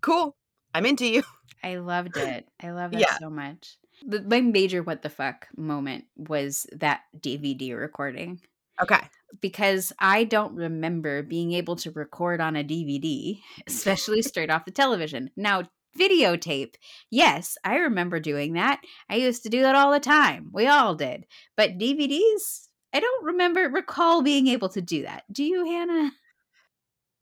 Cool. 0.00 0.34
I'm 0.74 0.86
into 0.86 1.06
you." 1.06 1.22
I 1.62 1.76
loved 1.76 2.16
it. 2.16 2.48
I 2.60 2.70
love 2.72 2.90
that 2.90 3.00
Yeah. 3.00 3.16
so 3.18 3.30
much. 3.30 3.76
The, 4.06 4.22
my 4.22 4.40
major 4.40 4.82
what 4.82 5.02
the 5.02 5.10
fuck 5.10 5.48
moment 5.56 6.04
was 6.16 6.66
that 6.72 7.02
DVD 7.18 7.76
recording 7.76 8.40
Okay. 8.80 9.00
because 9.40 9.92
I 9.98 10.24
don't 10.24 10.54
remember 10.54 11.22
being 11.22 11.52
able 11.52 11.76
to 11.76 11.90
record 11.90 12.40
on 12.40 12.56
a 12.56 12.64
DVD, 12.64 13.40
especially 13.66 14.22
straight 14.22 14.50
off 14.50 14.64
the 14.64 14.70
television. 14.70 15.30
Now, 15.36 15.64
videotape, 15.98 16.76
yes, 17.10 17.58
I 17.64 17.76
remember 17.76 18.20
doing 18.20 18.54
that. 18.54 18.80
I 19.08 19.16
used 19.16 19.42
to 19.42 19.48
do 19.50 19.60
that 19.62 19.74
all 19.74 19.92
the 19.92 20.00
time. 20.00 20.50
We 20.52 20.66
all 20.66 20.94
did. 20.94 21.26
But 21.56 21.78
DVDs, 21.78 22.68
I 22.92 23.00
don't 23.00 23.24
remember 23.24 23.68
recall 23.68 24.22
being 24.22 24.46
able 24.48 24.68
to 24.70 24.80
do 24.80 25.02
that. 25.02 25.24
Do 25.30 25.44
you, 25.44 25.64
Hannah? 25.66 26.12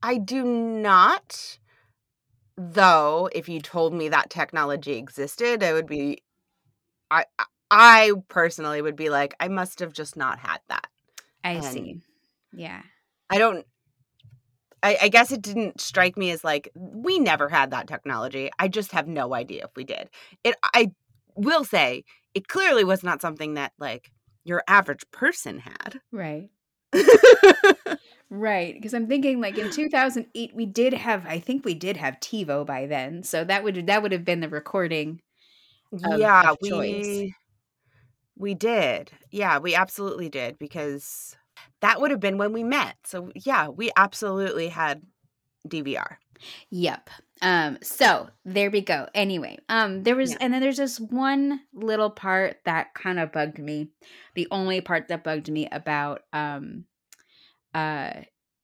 I 0.03 0.19
do 0.19 0.45
not. 0.45 1.59
though, 2.57 3.29
if 3.33 3.49
you 3.49 3.61
told 3.61 3.93
me 3.95 4.09
that 4.09 4.31
technology 4.31 4.95
existed, 4.95 5.63
I 5.63 5.73
would 5.73 5.87
be 5.87 6.23
I 7.11 7.25
I- 7.71 8.13
personally 8.29 8.81
would 8.81 8.97
be 8.97 9.11
like, 9.11 9.35
I 9.41 9.49
must 9.49 9.81
have 9.81 9.93
just 9.93 10.17
not 10.17 10.39
had 10.39 10.59
that. 10.69 10.87
I 11.45 11.53
And- 11.53 11.65
see. 11.65 12.01
Yeah. 12.53 12.83
I 13.31 13.39
don't 13.39 13.67
I, 14.83 14.97
I 15.03 15.09
guess 15.09 15.33
it 15.33 15.43
didn't 15.43 15.81
strike 15.81 16.17
me 16.17 16.31
as 16.31 16.45
like 16.45 16.71
we 16.77 17.19
never 17.19 17.49
had 17.49 17.73
that 17.73 17.89
technology. 17.89 18.49
I 18.59 18.69
just 18.69 18.93
have 18.93 19.09
no 19.09 19.35
idea 19.35 19.65
if 19.65 19.71
we 19.77 19.85
did. 19.85 20.09
It 20.45 20.55
I 20.63 20.93
will 21.35 21.65
say 21.65 22.05
it 22.35 22.49
clearly 22.49 22.85
was 22.85 23.03
not 23.03 23.21
something 23.21 23.55
that 23.55 23.73
like 23.79 24.11
your 24.45 24.63
average 24.69 25.05
person 25.11 25.59
had. 25.59 26.01
Right. 26.13 26.49
Right, 28.31 28.75
because 28.75 28.93
I'm 28.93 29.07
thinking 29.07 29.41
like 29.41 29.57
in 29.57 29.71
2008 29.71 30.55
we 30.55 30.67
did 30.67 30.93
have 30.93 31.25
I 31.27 31.39
think 31.39 31.65
we 31.65 31.73
did 31.73 31.97
have 31.97 32.21
TiVo 32.21 32.67
by 32.67 32.85
then. 32.85 33.23
So 33.23 33.43
that 33.45 33.65
would 33.65 33.87
that 33.87 34.03
would 34.03 34.13
have 34.13 34.25
been 34.25 34.41
the 34.41 34.51
recording. 34.51 35.21
Of- 35.93 36.19
yeah, 36.19 36.51
of 36.51 36.59
we 36.61 37.35
we 38.37 38.55
did. 38.55 39.11
Yeah, 39.31 39.59
we 39.59 39.75
absolutely 39.75 40.29
did 40.29 40.59
because 40.59 41.37
that 41.81 42.01
would 42.01 42.11
have 42.11 42.21
been 42.21 42.39
when 42.39 42.53
we 42.53 42.63
met. 42.63 42.97
So 43.05 43.31
yeah, 43.35 43.69
we 43.69 43.91
absolutely 43.97 44.69
had 44.69 45.03
DVR. 45.67 46.19
Yep. 46.71 47.11
Um 47.43 47.79
so 47.83 48.29
there 48.45 48.71
we 48.71 48.81
go. 48.81 49.09
Anyway, 49.15 49.59
um 49.69 50.03
there 50.03 50.17
was 50.17 50.33
Yeah. 50.33 50.39
and 50.41 50.53
then 50.53 50.61
there's 50.61 50.77
this 50.77 51.01
one 51.01 51.61
little 51.73 52.11
part 52.11 52.59
that 52.65 52.95
kind 52.95 53.19
of 53.19 53.33
bugged 53.33 53.59
me. 53.59 53.91
The 54.35 54.47
only 54.51 54.81
part 54.81 55.09
that 55.09 55.25
bugged 55.25 55.51
me 55.51 55.69
about 55.71 56.23
um 56.33 56.85
uh 57.75 58.13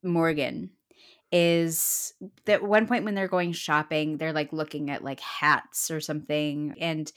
Morgan 0.02 0.70
is 1.36 2.14
that 2.44 2.62
one 2.62 2.86
point 2.86 3.04
when 3.04 3.16
they're 3.16 3.26
going 3.28 3.52
shopping, 3.52 4.18
they're 4.18 4.32
like 4.32 4.52
looking 4.52 4.88
at 4.88 5.02
like 5.02 5.18
hats 5.20 5.90
or 5.90 6.00
something 6.00 6.76
and 6.80 7.10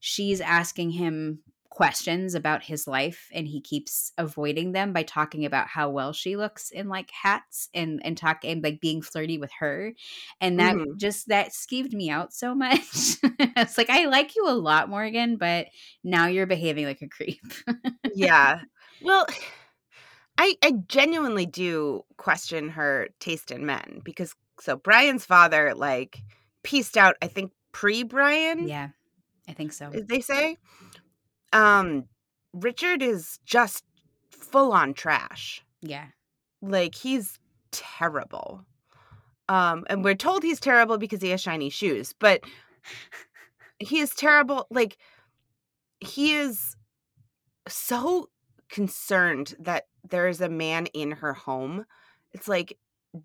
she's 0.00 0.40
asking 0.42 0.90
him 0.90 1.40
questions 1.70 2.34
about 2.34 2.62
his 2.62 2.86
life 2.86 3.30
and 3.32 3.48
he 3.48 3.58
keeps 3.58 4.12
avoiding 4.18 4.72
them 4.72 4.92
by 4.92 5.02
talking 5.02 5.46
about 5.46 5.68
how 5.68 5.88
well 5.88 6.12
she 6.12 6.36
looks 6.36 6.70
in 6.70 6.86
like 6.86 7.10
hats 7.10 7.70
and 7.72 7.98
and 8.04 8.18
talking 8.18 8.60
like 8.60 8.78
being 8.78 9.00
flirty 9.00 9.38
with 9.38 9.50
her 9.58 9.94
and 10.38 10.58
that 10.60 10.76
Mhm. 10.76 10.98
just 10.98 11.28
that 11.28 11.48
skeeved 11.48 11.94
me 11.94 12.10
out 12.10 12.34
so 12.34 12.54
much 12.54 12.78
it's 13.56 13.78
like 13.78 13.88
i 13.88 14.04
like 14.04 14.36
you 14.36 14.46
a 14.46 14.52
lot 14.52 14.90
morgan 14.90 15.38
but 15.38 15.68
now 16.04 16.26
you're 16.26 16.46
behaving 16.46 16.84
like 16.84 17.00
a 17.00 17.08
creep 17.08 17.40
yeah. 18.14 18.60
Well, 19.00 19.26
I 20.38 20.56
I 20.62 20.72
genuinely 20.88 21.46
do 21.46 22.04
question 22.16 22.70
her 22.70 23.08
taste 23.20 23.50
in 23.50 23.66
men 23.66 24.00
because 24.04 24.34
so 24.60 24.76
Brian's 24.76 25.24
father 25.24 25.74
like 25.74 26.22
pieced 26.62 26.96
out 26.96 27.16
I 27.22 27.26
think 27.26 27.52
pre 27.72 28.02
Brian 28.02 28.68
yeah 28.68 28.88
i 29.48 29.52
think 29.52 29.72
so 29.72 29.90
as 29.92 30.06
they 30.06 30.20
say. 30.20 30.56
Um 31.52 32.04
Richard 32.52 33.02
is 33.02 33.38
just 33.44 33.84
full 34.30 34.72
on 34.72 34.94
trash. 34.94 35.64
yeah 35.80 36.06
Like 36.60 36.94
he's 36.94 37.38
terrible. 37.70 38.64
Um 39.48 39.84
and 39.88 40.04
we're 40.04 40.14
told 40.14 40.42
he's 40.42 40.60
terrible 40.60 40.98
because 40.98 41.22
he 41.22 41.30
has 41.30 41.40
shiny 41.40 41.70
shoes, 41.70 42.14
but 42.18 42.42
he 43.78 43.98
is 43.98 44.14
terrible 44.14 44.66
like 44.70 44.96
he 46.00 46.34
is 46.34 46.76
so 47.68 48.28
concerned 48.68 49.54
that 49.60 49.84
there 50.08 50.28
is 50.28 50.40
a 50.40 50.48
man 50.48 50.86
in 50.86 51.12
her 51.12 51.32
home. 51.32 51.84
It's 52.32 52.48
like 52.48 52.78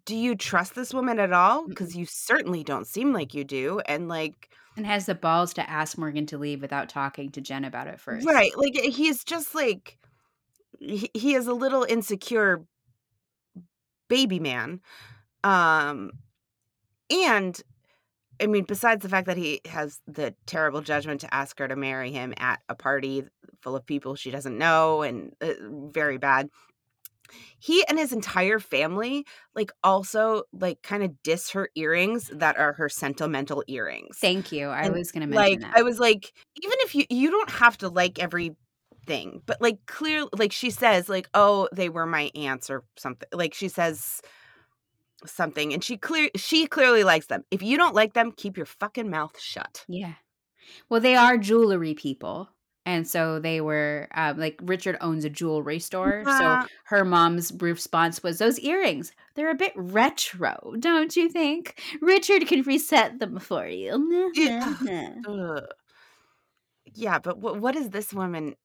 do 0.06 0.16
you 0.16 0.36
trust 0.36 0.76
this 0.76 0.94
woman 0.94 1.18
at 1.18 1.32
all? 1.32 1.66
Because 1.66 1.96
you 1.96 2.06
certainly 2.06 2.63
don't 2.63 2.86
seem 2.86 3.13
like 3.13 3.34
you 3.34 3.46
do. 3.46 3.80
And 3.86 4.10
like, 4.10 4.50
and 4.76 4.86
has 4.86 5.06
the 5.06 5.16
balls 5.16 5.54
to 5.56 5.70
ask 5.70 5.98
morgan 5.98 6.26
to 6.28 6.38
leave 6.38 6.62
without 6.62 6.88
talking 6.88 7.32
to 7.32 7.42
jen 7.42 7.66
about 7.66 7.88
it 7.88 8.00
first 8.00 8.28
right, 8.28 8.56
like 8.56 8.76
he's 8.76 9.24
just 9.24 9.56
like 9.56 9.98
he, 10.80 11.10
he 11.16 11.34
is 11.34 11.48
a 11.48 11.54
little 11.54 11.84
insecure 11.84 12.63
baby 14.08 14.40
man. 14.40 14.80
Um, 15.44 16.12
and 17.10 17.60
I 18.40 18.46
mean, 18.46 18.66
besides 18.66 19.02
the 19.02 19.10
fact 19.10 19.26
that 19.28 19.38
he 19.38 19.62
has 19.66 20.00
the 20.08 20.36
terrible 20.46 20.82
judgment 20.82 21.22
to 21.22 21.34
ask 21.34 21.58
her 21.60 21.68
to 21.68 21.76
marry 21.76 22.12
him 22.12 22.34
at 22.38 22.60
a 22.70 22.76
party 22.76 23.24
full 23.62 23.76
of 23.76 23.86
people 23.86 24.16
she 24.16 24.30
doesn't 24.30 24.58
know 24.58 25.02
and 25.02 25.34
uh, 25.42 25.54
very 25.92 26.18
bad. 26.18 26.50
He 27.60 27.86
and 27.88 27.98
his 28.00 28.12
entire 28.12 28.60
family 28.60 29.26
like 29.56 29.72
also 29.84 30.44
like 30.54 30.82
kind 30.82 31.04
of 31.04 31.12
diss 31.24 31.52
her 31.52 31.70
earrings 31.76 32.30
that 32.34 32.58
are 32.58 32.74
her 32.74 32.90
sentimental 32.90 33.63
earrings. 33.68 34.18
thank 34.20 34.52
you 34.52 34.68
i 34.70 34.84
And, 34.84 34.94
was 34.94 35.12
gonna 35.12 35.28
mention 35.28 35.36
like 35.36 35.60
that 35.62 35.78
I 35.78 35.84
was 35.84 36.00
like 36.00 36.34
even 36.62 36.78
if 36.82 36.96
you 36.96 37.06
you 37.10 37.30
don't 37.32 37.50
have 37.50 37.78
to 37.80 37.90
like 37.90 38.20
everything, 38.20 39.42
but 39.46 39.62
like 39.62 39.80
clear 39.86 40.26
like 40.38 40.52
she 40.52 40.70
says 40.70 41.08
like 41.10 41.30
oh 41.34 41.70
they 41.74 41.90
were 41.90 42.06
my 42.06 42.30
aunts 42.36 42.70
or 42.70 42.84
something. 42.98 43.28
Like 43.32 43.54
she 43.54 43.70
says 43.70 44.22
something 45.26 45.74
and 45.74 45.84
she 45.84 45.98
clear 45.98 46.30
she 46.36 46.68
clearly 46.68 47.04
likes 47.04 47.28
them. 47.28 47.44
If 47.52 47.63
you 47.63 47.78
don't 47.78 47.96
like 47.96 48.13
them, 48.13 48.32
keep 48.32 48.58
your 48.58 48.66
fucking 48.66 49.10
mouth 49.10 49.40
shut. 49.40 49.86
Yeah. 49.88 50.13
Well, 50.90 51.00
they 51.00 51.16
are 51.16 51.38
jewelry 51.38 51.94
people. 51.94 52.50
And 52.88 53.06
so 53.06 53.38
they 53.38 53.60
were 53.60 54.08
um, 54.15 54.39
like 54.39 54.58
Richard 54.63 54.95
owns 55.02 55.26
a 55.26 55.30
jewelry 55.30 55.78
store. 55.78 56.23
So 56.26 56.62
her 56.86 57.04
mom's 57.04 57.52
response 57.60 58.23
was 58.23 58.38
those 58.38 58.58
earrings, 58.60 59.12
they're 59.36 59.52
a 59.52 59.56
bit 59.56 59.73
retro, 59.76 60.73
don't 60.80 61.13
you 61.13 61.28
think? 61.28 61.82
Richard 62.02 62.47
can 62.47 62.62
reset 62.62 63.19
them 63.19 63.39
for 63.39 63.67
you. 63.67 64.32
Yeah. 64.34 65.60
Yeah, 66.93 67.19
but 67.19 67.39
what 67.39 67.60
what 67.60 67.76
is 67.76 67.89
this 67.89 68.13
woman 68.13 68.56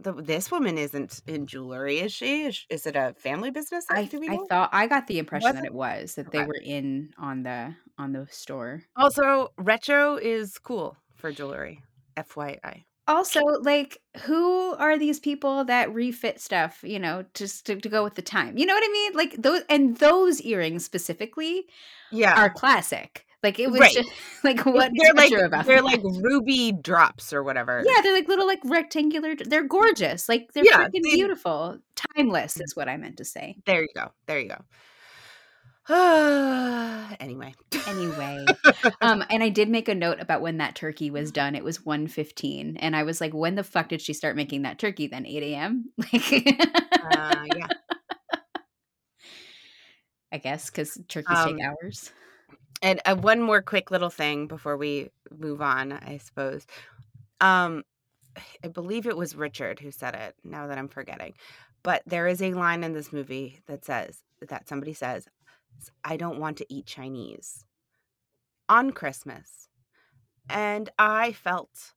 the, 0.00 0.12
this 0.12 0.50
woman 0.50 0.76
isn't 0.76 1.22
in 1.28 1.46
jewelry, 1.46 2.00
is 2.00 2.12
she? 2.12 2.46
Is, 2.46 2.66
is 2.68 2.86
it 2.86 2.96
a 2.96 3.14
family 3.16 3.52
business? 3.52 3.84
I, 3.90 4.08
I 4.12 4.38
thought 4.48 4.70
I 4.72 4.88
got 4.88 5.06
the 5.06 5.20
impression 5.20 5.54
that 5.54 5.64
it? 5.64 5.68
it 5.68 5.74
was 5.74 6.16
that 6.16 6.32
they 6.32 6.44
were 6.44 6.60
in 6.60 7.10
on 7.16 7.44
the 7.44 7.76
on 7.96 8.12
the 8.12 8.26
store. 8.30 8.82
Also, 8.96 9.52
retro 9.56 10.16
is 10.16 10.58
cool 10.58 10.96
for 11.14 11.30
jewelry. 11.30 11.82
FYI. 12.16 12.84
Also, 13.08 13.40
like, 13.62 13.98
who 14.24 14.74
are 14.74 14.98
these 14.98 15.18
people 15.18 15.64
that 15.64 15.92
refit 15.92 16.40
stuff, 16.40 16.80
you 16.82 16.98
know, 16.98 17.24
just 17.34 17.66
to, 17.66 17.76
to 17.76 17.88
go 17.88 18.04
with 18.04 18.14
the 18.14 18.22
time? 18.22 18.56
You 18.58 18.66
know 18.66 18.74
what 18.74 18.84
I 18.84 18.92
mean? 18.92 19.12
Like 19.14 19.34
those 19.36 19.62
and 19.68 19.96
those 19.96 20.40
earrings 20.42 20.84
specifically 20.84 21.66
Yeah. 22.12 22.38
are 22.40 22.50
classic. 22.50 23.24
Like 23.42 23.58
it 23.60 23.70
was 23.70 23.80
Right. 23.80 23.92
just 23.94 24.10
like 24.44 24.66
what 24.66 24.90
they're 25.00 25.14
like 25.14 25.32
about 25.32 25.64
they're 25.66 25.76
that? 25.80 25.84
like 25.84 26.02
ruby 26.04 26.72
drops 26.72 27.32
or 27.32 27.42
whatever. 27.42 27.82
yeah, 27.86 28.00
they're 28.02 28.12
like 28.14 28.28
little 28.28 28.46
like 28.46 28.60
rectangular. 28.64 29.34
They're 29.36 29.66
gorgeous. 29.66 30.28
Like 30.28 30.52
they're 30.52 30.64
Yeah, 30.64 30.86
freaking 30.88 31.02
they- 31.04 31.14
beautiful. 31.14 31.78
Timeless 32.16 32.60
is 32.60 32.74
mm. 32.74 32.76
what 32.76 32.88
I 32.88 32.96
meant 32.96 33.16
to 33.18 33.24
say. 33.24 33.56
There 33.64 33.82
you 33.82 33.88
go. 33.94 34.10
There 34.26 34.38
you 34.40 34.48
go. 34.48 34.60
anyway. 37.20 37.54
Anyway, 37.86 38.44
um, 39.00 39.24
and 39.30 39.42
I 39.42 39.48
did 39.48 39.68
make 39.68 39.88
a 39.88 39.94
note 39.94 40.20
about 40.20 40.42
when 40.42 40.58
that 40.58 40.74
turkey 40.74 41.10
was 41.10 41.30
done. 41.32 41.54
It 41.54 41.64
was 41.64 41.78
1.15. 41.78 42.76
and 42.78 42.94
I 42.94 43.02
was 43.04 43.20
like, 43.20 43.32
when 43.32 43.54
the 43.54 43.64
fuck 43.64 43.88
did 43.88 44.02
she 44.02 44.12
start 44.12 44.36
making 44.36 44.62
that 44.62 44.78
turkey? 44.78 45.06
Then 45.06 45.24
eight 45.26 45.42
a.m. 45.42 45.90
Like, 45.96 46.32
Uh, 47.10 47.44
yeah. 47.56 47.66
I 50.30 50.38
guess 50.38 50.68
because 50.68 50.98
turkeys 51.08 51.38
Um, 51.38 51.56
take 51.56 51.64
hours. 51.64 52.12
And 52.82 53.00
uh, 53.06 53.16
one 53.16 53.40
more 53.40 53.62
quick 53.62 53.90
little 53.90 54.10
thing 54.10 54.46
before 54.46 54.76
we 54.76 55.10
move 55.36 55.62
on, 55.62 55.92
I 55.92 56.18
suppose. 56.18 56.66
Um, 57.40 57.82
I 58.64 58.68
believe 58.68 59.06
it 59.06 59.16
was 59.16 59.34
Richard 59.34 59.80
who 59.80 59.90
said 59.90 60.14
it. 60.14 60.34
Now 60.44 60.66
that 60.66 60.76
I'm 60.78 60.88
forgetting, 60.88 61.34
but 61.82 62.02
there 62.06 62.26
is 62.26 62.42
a 62.42 62.52
line 62.52 62.84
in 62.84 62.92
this 62.92 63.12
movie 63.12 63.60
that 63.66 63.84
says 63.84 64.22
that 64.48 64.68
somebody 64.68 64.92
says, 64.92 65.26
"I 66.04 66.16
don't 66.16 66.38
want 66.38 66.56
to 66.58 66.66
eat 66.72 66.86
Chinese 66.86 67.64
on 68.68 68.92
Christmas," 68.92 69.68
and 70.48 70.90
I 70.98 71.32
felt 71.32 71.92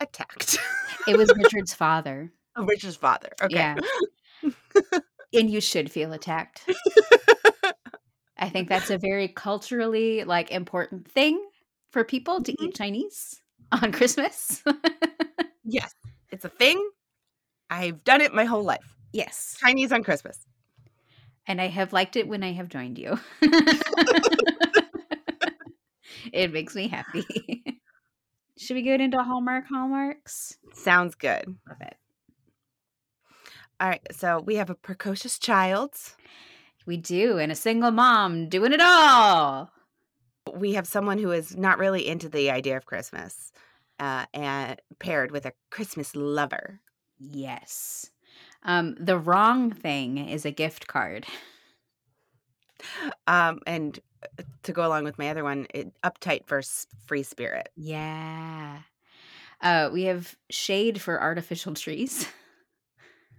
attacked. 0.00 0.58
It 1.06 1.16
was 1.16 1.32
Richard's 1.36 1.74
father, 1.74 2.32
Oh, 2.56 2.64
Richard's 2.64 2.96
father. 2.96 3.30
Okay. 3.42 3.54
Yeah. 3.54 3.76
and 5.32 5.48
you 5.50 5.60
should 5.60 5.90
feel 5.90 6.12
attacked. 6.12 6.64
I 8.36 8.48
think 8.48 8.68
that's 8.68 8.90
a 8.90 8.98
very 8.98 9.28
culturally 9.28 10.24
like 10.24 10.50
important 10.50 11.10
thing 11.10 11.46
for 11.90 12.04
people 12.04 12.42
to 12.42 12.52
Mhm. 12.52 12.56
eat 12.60 12.74
Chinese 12.74 13.40
on 13.70 13.92
Christmas. 13.92 14.62
yes, 15.64 15.92
it's 16.30 16.44
a 16.44 16.48
thing. 16.48 16.90
I've 17.68 18.02
done 18.02 18.20
it 18.20 18.34
my 18.34 18.44
whole 18.46 18.64
life. 18.64 18.96
yes. 19.12 19.56
Chinese 19.60 19.92
on 19.92 20.02
Christmas. 20.02 20.38
And 21.46 21.60
I 21.60 21.68
have 21.68 21.92
liked 21.92 22.16
it 22.16 22.28
when 22.28 22.42
I 22.42 22.52
have 22.52 22.68
joined 22.68 22.98
you. 22.98 23.18
it 26.32 26.52
makes 26.52 26.74
me 26.74 26.88
happy. 26.88 27.24
Should 28.58 28.74
we 28.74 28.82
get 28.82 29.00
into 29.00 29.22
Hallmark 29.22 29.64
hallmarks? 29.66 30.58
Sounds 30.74 31.14
good. 31.14 31.46
Love 31.66 31.80
it. 31.80 31.96
All 33.80 33.88
right, 33.88 34.06
so 34.12 34.40
we 34.40 34.56
have 34.56 34.68
a 34.68 34.74
precocious 34.74 35.38
child. 35.38 35.94
We 36.84 36.98
do, 36.98 37.38
and 37.38 37.50
a 37.50 37.54
single 37.54 37.90
mom 37.90 38.50
doing 38.50 38.72
it 38.72 38.80
all. 38.82 39.70
We 40.54 40.74
have 40.74 40.86
someone 40.86 41.18
who 41.18 41.30
is 41.32 41.56
not 41.56 41.78
really 41.78 42.06
into 42.06 42.28
the 42.28 42.50
idea 42.50 42.76
of 42.76 42.84
Christmas, 42.84 43.50
uh, 43.98 44.26
and 44.34 44.78
paired 44.98 45.30
with 45.30 45.46
a 45.46 45.52
Christmas 45.70 46.14
lover. 46.14 46.80
Yes. 47.18 48.10
Um, 48.62 48.96
the 48.98 49.18
wrong 49.18 49.70
thing 49.72 50.18
is 50.18 50.44
a 50.44 50.50
gift 50.50 50.86
card. 50.86 51.26
Um, 53.26 53.60
and 53.66 53.98
uh, 54.38 54.42
to 54.64 54.72
go 54.72 54.86
along 54.86 55.04
with 55.04 55.18
my 55.18 55.30
other 55.30 55.44
one, 55.44 55.66
it, 55.74 55.92
uptight 56.02 56.46
versus 56.46 56.86
free 57.06 57.22
spirit. 57.22 57.68
Yeah. 57.76 58.78
Uh, 59.60 59.90
we 59.92 60.04
have 60.04 60.34
shade 60.50 61.00
for 61.00 61.20
artificial 61.20 61.74
trees. 61.74 62.26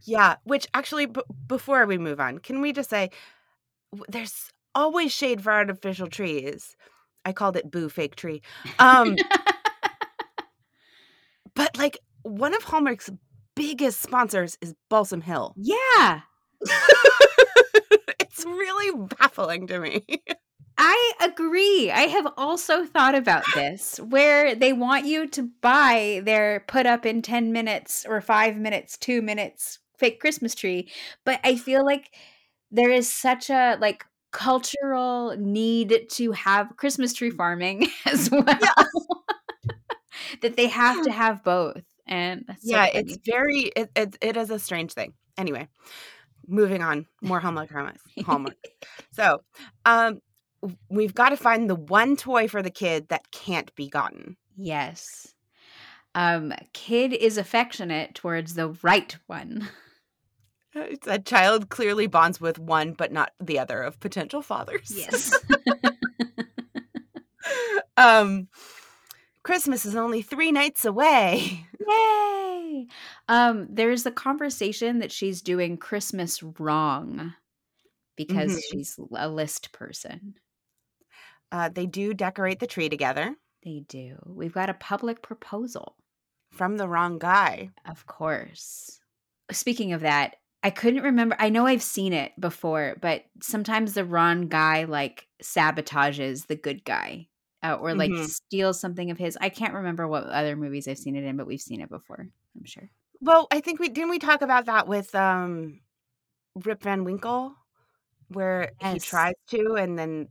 Yeah, 0.04 0.38
which 0.46 0.68
actually, 0.74 1.06
b- 1.06 1.22
before 1.48 1.86
we 1.86 2.00
move 2.00 2.20
on, 2.20 2.40
can 2.40 2.62
we 2.62 2.74
just 2.74 2.90
say 2.90 3.12
w- 3.92 4.06
there's 4.10 4.52
always 4.74 5.12
shade 5.12 5.44
for 5.44 5.52
artificial 5.52 6.08
trees. 6.08 6.76
I 7.26 7.34
called 7.34 7.56
it 7.56 7.70
boo 7.70 7.90
fake 7.90 8.16
tree. 8.16 8.42
Um, 8.80 9.16
but 11.54 11.78
like 11.78 12.00
one 12.24 12.54
of 12.54 12.64
Hallmark's 12.64 13.10
biggest 13.62 14.02
sponsors 14.02 14.58
is 14.62 14.74
Balsam 14.90 15.22
Hill. 15.22 15.54
yeah. 15.56 16.22
it's 18.20 18.44
really 18.44 19.08
baffling 19.20 19.68
to 19.68 19.80
me. 19.80 20.06
I 20.78 21.14
agree. 21.22 21.92
I 21.92 22.02
have 22.02 22.28
also 22.38 22.86
thought 22.86 23.14
about 23.14 23.44
this 23.54 24.00
where 24.00 24.56
they 24.56 24.74
want 24.74 25.06
you 25.06 25.28
to 25.28 25.50
buy 25.62 26.22
their 26.24 26.62
put 26.68 26.88
up 26.88 27.06
in 27.06 27.22
10 27.22 27.52
minutes 27.52 28.04
or 28.08 28.20
5 28.20 28.58
minutes, 28.58 28.98
2 28.98 29.22
minutes 29.22 29.78
fake 29.98 30.20
Christmas 30.20 30.56
tree, 30.56 30.90
but 31.24 31.40
I 31.44 31.56
feel 31.56 31.86
like 31.86 32.12
there 32.72 32.90
is 32.90 33.12
such 33.12 33.52
a 33.52 33.78
like 33.80 34.06
cultural 34.32 35.36
need 35.38 36.08
to 36.14 36.32
have 36.32 36.78
Christmas 36.78 37.14
tree 37.14 37.32
mm. 37.32 37.38
farming 37.38 37.88
as 38.06 38.32
well 38.32 38.46
that 40.42 40.56
they 40.56 40.68
have 40.68 41.04
to 41.04 41.12
have 41.12 41.44
both. 41.44 41.84
And 42.08 42.46
so 42.48 42.56
yeah, 42.62 42.88
it's 42.94 43.18
very 43.26 43.72
it, 43.76 43.90
it 43.96 44.18
it 44.22 44.38
is 44.38 44.50
a 44.50 44.60
strange 44.60 44.94
thing. 44.94 45.14
Anyway, 45.38 45.68
moving 46.48 46.82
on. 46.82 47.06
More 47.22 47.40
Hallmark 47.40 47.70
promise. 47.70 48.02
Hallmark. 48.26 48.56
so, 49.12 49.42
um 49.86 50.22
we've 50.90 51.16
got 51.16 51.30
to 51.30 51.38
find 51.38 51.70
the 51.70 51.76
one 51.76 52.16
toy 52.16 52.48
for 52.48 52.62
the 52.62 52.70
kid 52.70 53.08
that 53.10 53.32
can't 53.32 53.74
be 53.76 53.90
gotten. 53.90 54.38
yes. 54.56 55.34
Um 56.14 56.54
kid 56.74 57.14
is 57.14 57.38
affectionate 57.38 58.16
towards 58.16 58.56
the 58.56 58.70
right 58.84 59.16
one. 59.28 59.70
It's 60.74 61.08
a 61.08 61.20
child 61.20 61.70
clearly 61.70 62.08
bonds 62.08 62.42
with 62.42 62.60
one 62.60 62.94
but 62.94 63.12
not 63.12 63.32
the 63.40 63.60
other 63.60 63.82
of 63.82 64.00
potential 64.00 64.42
fathers. 64.42 64.92
Yes. 64.96 65.34
um 67.98 68.48
Christmas 69.44 69.86
is 69.86 69.96
only 69.96 70.22
3 70.22 70.52
nights 70.52 70.86
away. 70.86 71.66
Yay! 71.88 72.88
Um, 73.28 73.68
there's 73.70 74.04
the 74.04 74.12
conversation 74.12 75.00
that 75.00 75.12
she's 75.12 75.42
doing 75.42 75.78
Christmas 75.78 76.42
wrong 76.44 77.34
because 78.18 78.58
Mhm. 78.58 78.62
she's 78.62 79.00
a 79.16 79.30
list 79.30 79.72
person. 79.74 80.36
Uh 81.52 81.70
they 81.70 81.86
do 81.86 82.14
decorate 82.14 82.60
the 82.60 82.68
tree 82.68 82.90
together 82.90 83.36
They 83.64 83.80
do. 83.80 84.20
We've 84.28 84.54
got 84.54 84.70
a 84.70 84.74
public 84.76 85.22
proposal, 85.24 85.98
from 86.52 86.78
the 86.78 86.88
wrong 86.88 87.18
guy. 87.20 87.72
of 87.86 88.06
course. 88.06 89.02
Speaking 89.52 89.94
of 89.94 90.02
that, 90.02 90.38
I 90.64 90.70
couldn't 90.70 91.04
remember. 91.04 91.36
I 91.40 91.50
know 91.50 91.66
I've 91.66 91.82
seen 91.82 92.14
it 92.14 92.34
before, 92.40 92.96
but 93.02 93.26
sometimes 93.42 93.94
the 93.94 94.06
wrong 94.06 94.48
guy 94.48 94.84
like 94.84 95.28
sabotages 95.44 96.48
the 96.48 96.56
good 96.56 96.86
guy. 96.86 97.28
Uh, 97.64 97.76
or 97.76 97.94
like 97.94 98.12
Mhm. 98.12 98.28
steals 98.28 98.80
something 98.80 99.12
of 99.12 99.18
his. 99.20 99.38
I 99.40 99.50
can't 99.50 99.74
remember 99.76 100.08
what 100.08 100.24
other 100.26 100.56
movies 100.56 100.88
I've 100.88 100.98
seen 100.98 101.16
it 101.16 101.24
in, 101.24 101.38
but 101.38 101.46
we've 101.48 101.62
seen 101.62 101.80
it 101.82 101.90
before. 101.90 102.28
I'm 102.58 102.66
sure. 102.66 102.90
Well, 103.22 103.48
I 103.52 103.60
think 103.62 103.80
we 103.80 103.90
didn't 103.90 104.10
we 104.10 104.20
talk 104.20 104.42
about 104.42 104.66
that 104.66 104.88
with 104.88 105.14
um 105.16 105.82
Rip 106.66 106.82
Van 106.84 107.04
Winkle 107.04 107.56
where 108.30 108.72
he 108.82 109.00
tries 109.00 109.36
to 109.50 109.76
and 109.76 109.98
then 110.00 110.30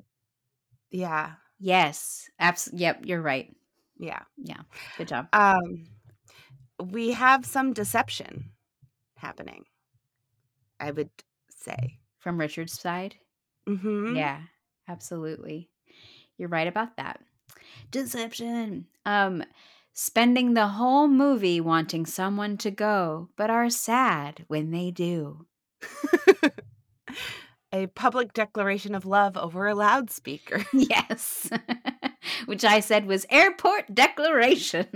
yeah, 0.91 1.35
Yes, 1.59 2.29
absolutely. 2.39 2.81
Yep, 2.83 3.01
you're 3.07 3.23
right. 3.23 3.55
yeah. 3.99 4.23
Yeah. 4.39 4.63
Good 4.97 5.09
job. 5.09 5.29
Um 5.33 5.87
we 6.83 7.13
have 7.13 7.45
some 7.47 7.73
deception 7.73 8.53
happening. 9.17 9.67
I 10.81 10.91
would 10.91 11.11
say. 11.51 11.99
From 12.19 12.39
Richard's 12.41 12.79
side. 12.79 13.17
Mhm. 13.69 14.17
Yeah, 14.17 14.43
absolutely. 14.89 15.70
You're 16.41 16.49
right 16.49 16.67
about 16.67 16.97
that. 16.97 17.21
Deception. 17.91 18.87
Um 19.05 19.45
spending 19.93 20.55
the 20.55 20.69
whole 20.69 21.09
movie 21.09 21.61
wanting 21.61 22.07
someone 22.07 22.57
to 22.57 22.71
go, 22.71 23.29
but 23.37 23.51
are 23.51 23.69
sad 23.69 24.45
when 24.49 24.71
they 24.71 24.91
do. 24.91 25.45
a 27.73 27.87
public 27.89 28.33
declaration 28.33 28.95
of 28.95 29.05
love 29.05 29.37
over 29.37 29.67
a 29.67 29.75
loudspeaker. 29.75 30.65
Yes. 30.73 31.51
Which 32.47 32.65
I 32.65 32.81
said 32.81 33.05
was 33.05 33.27
airport 33.31 33.95
declarations. 33.95 34.89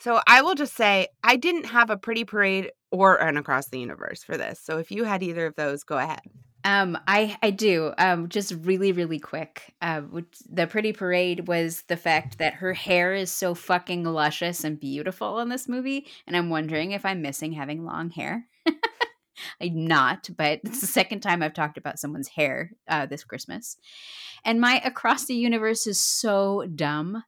So 0.00 0.18
I 0.26 0.40
will 0.40 0.54
just 0.54 0.74
say 0.74 1.08
I 1.22 1.36
didn't 1.36 1.66
have 1.66 1.90
a 1.90 1.96
pretty 1.96 2.24
parade 2.24 2.72
or 2.90 3.16
an 3.16 3.36
across 3.36 3.68
the 3.68 3.78
universe 3.78 4.24
for 4.24 4.38
this. 4.38 4.58
So 4.58 4.78
if 4.78 4.90
you 4.90 5.04
had 5.04 5.22
either 5.22 5.44
of 5.44 5.56
those, 5.56 5.84
go 5.84 5.98
ahead. 5.98 6.22
Um, 6.64 6.98
I 7.06 7.36
I 7.42 7.50
do. 7.50 7.92
Um, 7.96 8.28
just 8.28 8.54
really 8.62 8.92
really 8.92 9.18
quick. 9.18 9.74
Uh, 9.80 10.02
the 10.50 10.66
pretty 10.66 10.92
parade 10.92 11.48
was 11.48 11.82
the 11.88 11.96
fact 11.96 12.38
that 12.38 12.54
her 12.54 12.74
hair 12.74 13.14
is 13.14 13.32
so 13.32 13.54
fucking 13.54 14.04
luscious 14.04 14.64
and 14.64 14.78
beautiful 14.78 15.38
in 15.40 15.48
this 15.48 15.68
movie, 15.68 16.06
and 16.26 16.36
I'm 16.36 16.50
wondering 16.50 16.92
if 16.92 17.04
I'm 17.04 17.22
missing 17.22 17.52
having 17.52 17.84
long 17.84 18.10
hair. 18.10 18.46
I'm 19.60 19.86
not, 19.86 20.28
but 20.36 20.60
it's 20.64 20.80
the 20.80 20.86
second 20.86 21.20
time 21.20 21.42
I've 21.42 21.54
talked 21.54 21.78
about 21.78 21.98
someone's 21.98 22.28
hair 22.28 22.72
uh, 22.88 23.06
this 23.06 23.24
Christmas. 23.24 23.76
And 24.44 24.60
my 24.60 24.80
across 24.84 25.26
the 25.26 25.34
universe 25.34 25.86
is 25.86 25.98
so 25.98 26.66
dumb. 26.74 27.24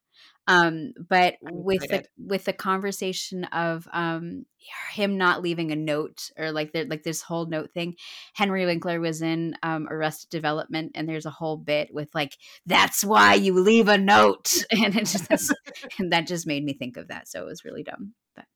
Um, 0.48 0.92
but 1.09 1.37
I'm 1.46 1.62
with 1.62 1.88
the 1.88 2.05
with 2.18 2.44
the 2.44 2.52
conversation 2.52 3.44
of 3.44 3.87
um 3.92 4.44
him 4.92 5.16
not 5.16 5.42
leaving 5.42 5.70
a 5.70 5.76
note 5.76 6.31
or 6.37 6.52
like 6.52 6.72
there 6.72 6.85
like 6.85 7.02
this 7.02 7.22
whole 7.22 7.46
note 7.46 7.72
thing, 7.72 7.96
Henry 8.35 8.66
Winkler 8.66 9.00
was 9.00 9.22
in 9.22 9.57
um, 9.62 9.88
Arrested 9.90 10.31
Development, 10.31 10.92
and 10.94 11.09
there's 11.09 11.26
a 11.26 11.31
whole 11.31 11.57
bit 11.57 11.92
with 11.92 12.12
like, 12.14 12.37
"That's 12.66 13.05
why 13.05 13.35
you 13.35 13.55
leave 13.55 13.88
a 13.88 13.98
note," 13.98 14.64
and 14.70 14.96
it 14.96 15.07
just 15.07 15.31
and 15.98 16.12
that 16.12 16.26
just 16.26 16.46
made 16.46 16.64
me 16.64 16.72
think 16.72 16.96
of 16.96 17.09
that. 17.09 17.28
So 17.28 17.42
it 17.42 17.46
was 17.46 17.64
really 17.64 17.83
dumb. 17.83 18.14
But 18.35 18.46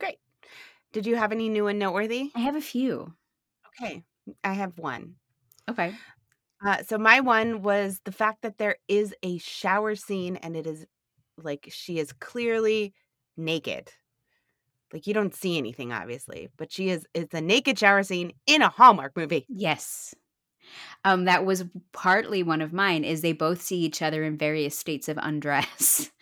Great. 0.00 0.18
Did 0.92 1.06
you 1.06 1.16
have 1.16 1.32
any 1.32 1.48
new 1.48 1.66
and 1.66 1.78
noteworthy? 1.78 2.30
I 2.34 2.40
have 2.40 2.56
a 2.56 2.60
few. 2.60 3.14
Okay. 3.80 4.04
I 4.42 4.54
have 4.54 4.78
one. 4.78 5.14
Okay. 5.68 5.94
Uh, 6.64 6.82
so 6.82 6.98
my 6.98 7.20
one 7.20 7.62
was 7.62 8.00
the 8.04 8.12
fact 8.12 8.42
that 8.42 8.58
there 8.58 8.76
is 8.88 9.14
a 9.22 9.38
shower 9.38 9.94
scene 9.94 10.36
and 10.36 10.56
it 10.56 10.66
is 10.66 10.86
like 11.36 11.68
she 11.70 11.98
is 11.98 12.12
clearly 12.12 12.94
naked. 13.36 13.92
Like 14.92 15.06
you 15.06 15.14
don't 15.14 15.34
see 15.34 15.58
anything 15.58 15.92
obviously, 15.92 16.48
but 16.56 16.72
she 16.72 16.88
is 16.88 17.06
it's 17.14 17.34
a 17.34 17.40
naked 17.40 17.78
shower 17.78 18.02
scene 18.02 18.32
in 18.46 18.62
a 18.62 18.68
Hallmark 18.68 19.16
movie. 19.16 19.46
Yes. 19.48 20.14
Um, 21.04 21.24
that 21.26 21.44
was 21.46 21.64
partly 21.92 22.42
one 22.42 22.60
of 22.60 22.72
mine. 22.72 23.04
Is 23.04 23.22
they 23.22 23.32
both 23.32 23.62
see 23.62 23.78
each 23.78 24.02
other 24.02 24.24
in 24.24 24.36
various 24.36 24.78
states 24.78 25.08
of 25.08 25.18
undress. 25.20 26.10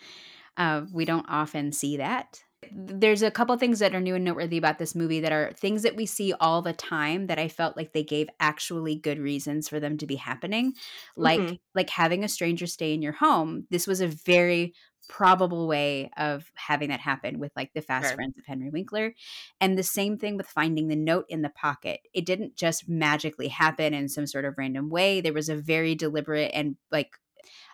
Uh, 0.59 0.87
we 0.90 1.05
don't 1.05 1.27
often 1.29 1.70
see 1.70 1.99
that. 1.99 2.42
There's 2.72 3.22
a 3.22 3.31
couple 3.31 3.57
things 3.57 3.79
that 3.79 3.94
are 3.94 4.00
new 4.00 4.14
and 4.14 4.24
noteworthy 4.24 4.57
about 4.59 4.79
this 4.79 4.94
movie 4.94 5.20
that 5.20 5.33
are 5.33 5.52
things 5.52 5.83
that 5.83 5.96
we 5.96 6.07
see 6.07 6.33
all 6.35 6.62
the 6.62 6.72
time 6.72 7.26
that 7.26 7.38
I 7.38 7.48
felt 7.48 7.76
like 7.76 7.92
they 7.92 8.02
gave 8.05 8.29
actually 8.40 8.96
good 8.96 9.18
reasons 9.18 9.68
for 9.68 9.81
them 9.81 9.98
to 9.98 10.07
be 10.07 10.16
happening, 10.16 10.74
like 11.16 11.40
Mhm. 11.40 11.59
like 11.74 11.90
having 11.90 12.24
a 12.24 12.29
stranger 12.29 12.66
stay 12.66 12.94
in 12.94 13.02
your 13.02 13.12
home. 13.12 13.66
This 13.70 13.87
was 13.87 14.00
a 14.00 14.09
very 14.09 14.74
probable 15.09 15.68
way 15.68 16.11
of 16.16 16.50
having 16.57 16.88
that 16.88 16.98
happen 17.00 17.38
with 17.38 17.52
like 17.55 17.72
the 17.74 17.81
fast 17.83 18.14
friends 18.14 18.37
of 18.38 18.44
Henry 18.46 18.70
Winkler. 18.70 19.14
And 19.61 19.79
the 19.79 19.83
same 19.85 20.18
thing 20.18 20.37
with 20.37 20.48
finding 20.48 20.88
the 20.88 20.96
note 20.96 21.26
in 21.29 21.42
the 21.42 21.50
pocket. 21.50 22.00
It 22.12 22.26
didn't 22.26 22.57
just 22.57 22.88
magically 22.88 23.48
happen 23.48 23.94
in 23.94 24.09
some 24.09 24.26
sort 24.26 24.44
of 24.44 24.55
random 24.59 24.90
way. 24.90 25.20
There 25.20 25.33
was 25.33 25.48
a 25.48 25.57
very 25.57 25.94
deliberate 25.94 26.50
and 26.55 26.76
like 26.90 27.12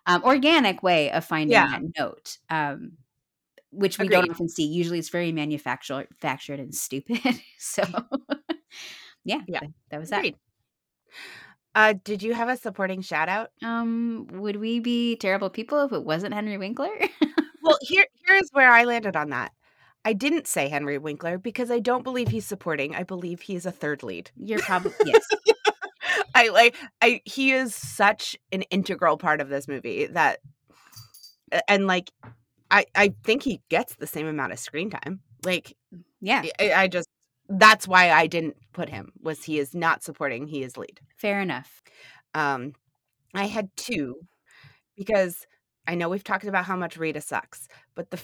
um, 0.07 0.23
organic 0.25 0.83
way 0.83 1.11
of 1.11 1.25
finding 1.25 1.51
Yeah. 1.53 1.67
that 1.67 1.83
note. 1.99 2.39
Um, 2.51 2.99
which 3.73 3.99
we 3.99 4.09
don't 4.09 4.31
often 4.31 4.49
see. 4.49 4.65
Usually 4.65 4.99
it's 4.99 5.09
very 5.09 5.33
manufactured 5.33 6.09
manufactured 6.23 6.61
and 6.61 6.75
stupid. 6.75 7.21
so 7.59 7.83
yeah, 9.25 9.41
Yeah. 9.47 9.61
that, 9.61 9.71
that 9.91 10.01
was 10.01 10.11
that. 10.11 10.25
Uh, 11.75 11.95
did 12.05 12.23
you 12.23 12.35
have 12.35 12.49
a 12.49 12.57
supporting 12.57 13.01
shout 13.01 13.29
out? 13.29 13.51
Um, 13.63 14.27
would 14.33 14.57
we 14.57 14.79
be 14.81 15.17
terrible 15.17 15.49
people 15.49 15.83
if 15.85 15.93
it 15.93 16.05
wasn't 16.05 16.35
Henry 16.35 16.59
Winkler? 16.59 16.91
Well, 17.65 17.79
here 17.83 18.05
here's 18.27 18.49
where 18.51 18.69
I 18.73 18.83
landed 18.83 19.15
on 19.15 19.31
that. 19.31 19.53
I 20.05 20.15
didn't 20.15 20.49
say 20.49 20.69
Henry 20.69 20.99
Winkler 20.99 21.39
because 21.39 21.71
I 21.71 21.79
don't 21.79 22.03
believe 22.03 22.27
he's 22.27 22.45
supporting. 22.45 22.97
I 22.97 23.05
believe 23.05 23.41
he 23.41 23.55
is 23.55 23.67
a 23.67 23.71
third 23.71 24.03
lead. 24.03 24.33
You're 24.35 24.59
probably 24.59 24.93
yes. 25.07 25.25
I 26.35 26.49
like 26.49 26.75
I 27.01 27.21
he 27.25 27.53
is 27.53 27.73
such 27.73 28.37
an 28.51 28.63
integral 28.63 29.17
part 29.17 29.41
of 29.41 29.49
this 29.49 29.69
movie 29.69 30.07
that 30.07 30.41
and 31.69 31.87
like 31.87 32.11
I 32.73 32.87
I 32.95 33.15
think 33.23 33.43
he 33.43 33.61
gets 33.69 33.95
the 33.95 34.07
same 34.07 34.27
amount 34.27 34.53
of 34.53 34.59
screen 34.59 34.91
time. 34.91 35.21
Like 35.45 35.77
Yeah, 36.21 36.43
I, 36.59 36.73
I 36.73 36.89
just 36.89 37.09
that's 37.49 37.87
why 37.87 38.11
I 38.11 38.27
didn't 38.27 38.57
put 38.73 38.89
him 38.89 39.13
was 39.21 39.45
he 39.45 39.59
is 39.59 39.75
not 39.75 40.03
supporting, 40.03 40.47
he 40.49 40.63
is 40.63 40.77
lead. 40.77 41.01
fair 41.17 41.41
enough. 41.41 41.83
Um 42.35 42.73
I 43.35 43.47
had 43.47 43.69
two 43.77 44.17
because 44.97 45.47
I 45.87 45.95
know 45.95 46.09
we've 46.09 46.25
talked 46.25 46.45
about 46.45 46.65
how 46.65 46.77
much 46.77 46.97
Rita 46.97 47.21
sucks, 47.21 47.69
but 47.95 48.11
the 48.11 48.21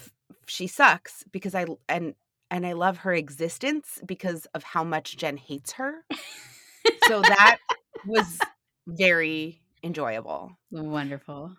she 0.46 0.66
sucks 0.66 1.24
because 1.30 1.54
I 1.54 1.66
and 1.88 2.14
and 2.50 2.66
I 2.66 2.72
love 2.72 2.98
her 2.98 3.12
existence 3.12 4.00
because 4.06 4.46
of 4.54 4.62
how 4.62 4.82
much 4.82 5.16
Jen 5.18 5.36
hates 5.36 5.72
her. 5.72 6.04
so 7.06 7.20
that 7.20 7.58
was 8.06 8.38
very 8.86 9.60
enjoyable. 9.82 10.52
Wonderful. 10.70 11.54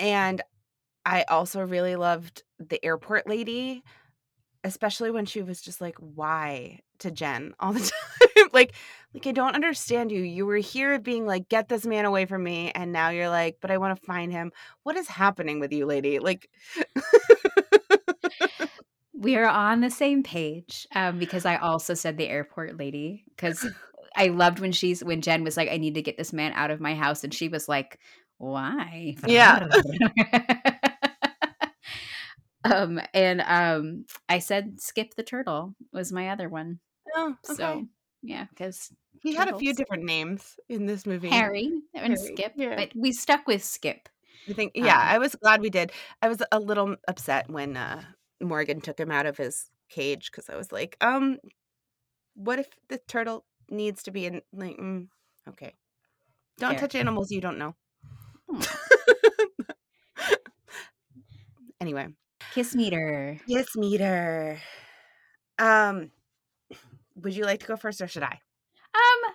And 0.00 0.42
I 1.06 1.22
also 1.28 1.60
really 1.62 1.96
loved 1.96 2.42
the 2.58 2.84
airport 2.84 3.28
lady, 3.28 3.84
especially 4.64 5.10
when 5.12 5.24
she 5.24 5.40
was 5.40 5.62
just 5.62 5.80
like, 5.80 5.96
"Why?" 5.98 6.80
to 6.98 7.10
Jen 7.10 7.54
all 7.60 7.72
the 7.72 7.80
time. 8.36 8.48
like, 8.52 8.74
like 9.14 9.26
I 9.26 9.32
don't 9.32 9.54
understand 9.54 10.10
you. 10.10 10.20
You 10.20 10.44
were 10.46 10.56
here 10.56 10.98
being 10.98 11.24
like, 11.24 11.48
"Get 11.48 11.68
this 11.68 11.86
man 11.86 12.04
away 12.04 12.26
from 12.26 12.42
me," 12.42 12.72
and 12.72 12.92
now 12.92 13.10
you're 13.10 13.30
like, 13.30 13.58
"But 13.60 13.70
I 13.70 13.78
want 13.78 13.96
to 13.96 14.06
find 14.06 14.32
him." 14.32 14.50
What 14.82 14.96
is 14.96 15.08
happening 15.08 15.60
with 15.60 15.72
you, 15.72 15.86
lady? 15.86 16.18
Like, 16.18 16.50
We 19.18 19.36
are 19.36 19.46
on 19.46 19.80
the 19.80 19.90
same 19.90 20.22
page 20.22 20.86
um, 20.94 21.18
because 21.18 21.46
I 21.46 21.56
also 21.56 21.94
said 21.94 22.18
the 22.18 22.28
airport 22.28 22.76
lady 22.76 23.24
because 23.34 23.66
I 24.14 24.28
loved 24.28 24.60
when 24.60 24.72
she's 24.72 25.02
when 25.02 25.22
Jen 25.22 25.42
was 25.42 25.56
like, 25.56 25.70
"I 25.70 25.78
need 25.78 25.94
to 25.94 26.02
get 26.02 26.18
this 26.18 26.34
man 26.34 26.52
out 26.54 26.70
of 26.70 26.80
my 26.80 26.94
house," 26.94 27.24
and 27.24 27.32
she 27.32 27.48
was 27.48 27.66
like, 27.66 27.98
"Why?" 28.36 29.16
Yeah. 29.26 29.66
um, 32.72 33.00
and 33.14 33.40
um, 33.42 34.04
I 34.28 34.38
said, 34.38 34.80
"Skip 34.80 35.14
the 35.14 35.22
turtle" 35.22 35.74
was 35.92 36.12
my 36.12 36.28
other 36.30 36.48
one. 36.48 36.80
oh, 37.14 37.34
okay. 37.50 37.54
So 37.54 37.86
yeah, 38.22 38.46
because 38.50 38.92
he 39.22 39.34
had 39.34 39.48
a 39.48 39.58
few 39.58 39.74
different 39.74 40.04
names 40.04 40.58
in 40.68 40.86
this 40.86 41.06
movie. 41.06 41.28
Harry 41.28 41.70
and 41.94 42.16
Harry, 42.16 42.34
Skip, 42.34 42.52
yeah. 42.56 42.76
but 42.76 42.90
we 42.94 43.12
stuck 43.12 43.46
with 43.46 43.62
Skip. 43.62 44.08
I 44.48 44.52
think, 44.52 44.72
yeah, 44.74 44.96
Um, 45.00 45.08
I 45.08 45.18
was 45.18 45.34
glad 45.34 45.60
we 45.60 45.70
did. 45.70 45.92
I 46.22 46.28
was 46.28 46.42
a 46.52 46.60
little 46.60 46.96
upset 47.08 47.50
when 47.50 47.76
uh, 47.76 48.02
Morgan 48.40 48.80
took 48.80 48.98
him 48.98 49.10
out 49.10 49.26
of 49.26 49.36
his 49.36 49.70
cage 49.88 50.30
because 50.30 50.48
I 50.48 50.56
was 50.56 50.70
like, 50.70 50.96
um, 51.00 51.38
what 52.34 52.58
if 52.58 52.68
the 52.88 52.98
turtle 52.98 53.44
needs 53.70 54.02
to 54.04 54.10
be 54.10 54.26
in? 54.26 54.42
Like, 54.52 54.76
mm, 54.76 55.08
okay, 55.48 55.74
don't 56.58 56.72
Fair. 56.72 56.80
touch 56.80 56.94
animals 56.94 57.30
you 57.30 57.40
don't 57.40 57.58
know. 57.58 57.74
Hmm. 58.48 58.60
anyway, 61.80 62.08
Kiss 62.56 62.74
meter. 62.74 63.38
yes, 63.46 63.76
meter. 63.76 64.58
Um, 65.58 66.10
would 67.16 67.36
you 67.36 67.44
like 67.44 67.60
to 67.60 67.66
go 67.66 67.76
first 67.76 68.00
or 68.00 68.08
should 68.08 68.22
I? 68.22 68.40
Um, 68.94 69.32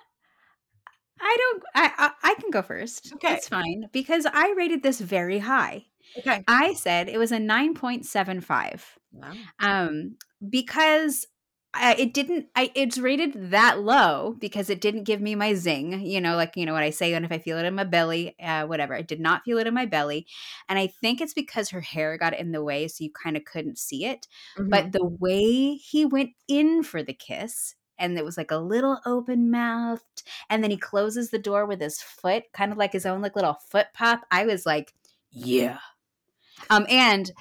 I 1.22 1.38
don't. 1.38 1.64
I, 1.76 1.92
I 2.00 2.12
I 2.32 2.34
can 2.42 2.50
go 2.50 2.64
first. 2.64 3.14
Okay. 3.14 3.34
it's 3.34 3.48
fine 3.48 3.90
because 3.92 4.26
I 4.26 4.56
rated 4.58 4.82
this 4.82 5.00
very 5.00 5.38
high. 5.38 5.86
Okay. 6.18 6.44
I 6.48 6.74
said 6.74 7.10
it 7.10 7.20
was 7.20 7.32
a 7.32 7.38
nine 7.38 7.76
point 7.76 8.08
seven 8.08 8.42
five. 8.42 8.98
Wow. 9.14 9.34
Um, 9.60 10.16
because 10.50 11.28
I, 11.74 11.94
it 11.94 12.14
didn't. 12.14 12.48
I 12.56 12.70
it's 12.76 12.98
rated 12.98 13.52
that 13.52 13.80
low 13.80 14.36
because 14.40 14.70
it 14.70 14.82
didn't 14.82 15.06
give 15.06 15.22
me 15.22 15.36
my 15.36 15.54
zing. 15.54 16.02
You 16.02 16.20
know, 16.20 16.36
like 16.36 16.58
you 16.58 16.66
know 16.66 16.74
what 16.74 16.84
I 16.84 16.90
say, 16.90 17.14
and 17.14 17.24
if 17.24 17.32
I 17.32 17.38
feel 17.38 17.58
it 17.58 17.66
in 17.66 17.76
my 17.76 17.86
belly, 17.86 18.36
uh, 18.42 18.66
whatever. 18.66 18.94
I 18.94 19.02
did 19.02 19.22
not 19.22 19.44
feel 19.46 19.58
it 19.58 19.68
in 19.68 19.74
my 19.74 19.86
belly, 19.86 20.28
and 20.68 20.78
I 20.78 20.88
think 20.88 21.22
it's 21.22 21.34
because 21.34 21.70
her 21.70 21.80
hair 21.82 22.18
got 22.18 22.38
in 22.38 22.52
the 22.52 22.64
way, 22.64 22.88
so 22.90 23.04
you 23.06 23.12
kind 23.12 23.38
of 23.38 23.46
couldn't 23.46 23.78
see 23.78 24.06
it. 24.06 24.28
Mhm. 24.58 24.70
But 24.70 24.92
the 24.92 25.06
way 25.06 25.76
he 25.76 26.04
went 26.06 26.32
in 26.50 26.84
for 26.84 27.04
the 27.04 27.14
kiss, 27.14 27.76
and 27.98 28.18
it 28.18 28.26
was 28.26 28.38
like 28.38 28.52
a 28.52 28.58
little 28.58 29.00
open 29.06 29.50
mouthed, 29.50 30.24
and 30.50 30.62
then 30.62 30.72
he 30.72 30.78
closes 30.78 31.30
the 31.30 31.40
door 31.40 31.66
with 31.66 31.80
his 31.80 32.02
foot, 32.02 32.44
kind 32.54 32.74
of 32.74 32.78
like 32.78 32.92
his 32.92 33.06
own 33.06 33.22
like 33.22 33.36
little 33.38 33.54
foot 33.70 33.88
pop. 33.94 34.26
I 34.30 34.46
was 34.46 34.66
like, 34.66 34.94
yeah. 35.32 35.80
Um, 36.70 36.86
and 36.90 37.32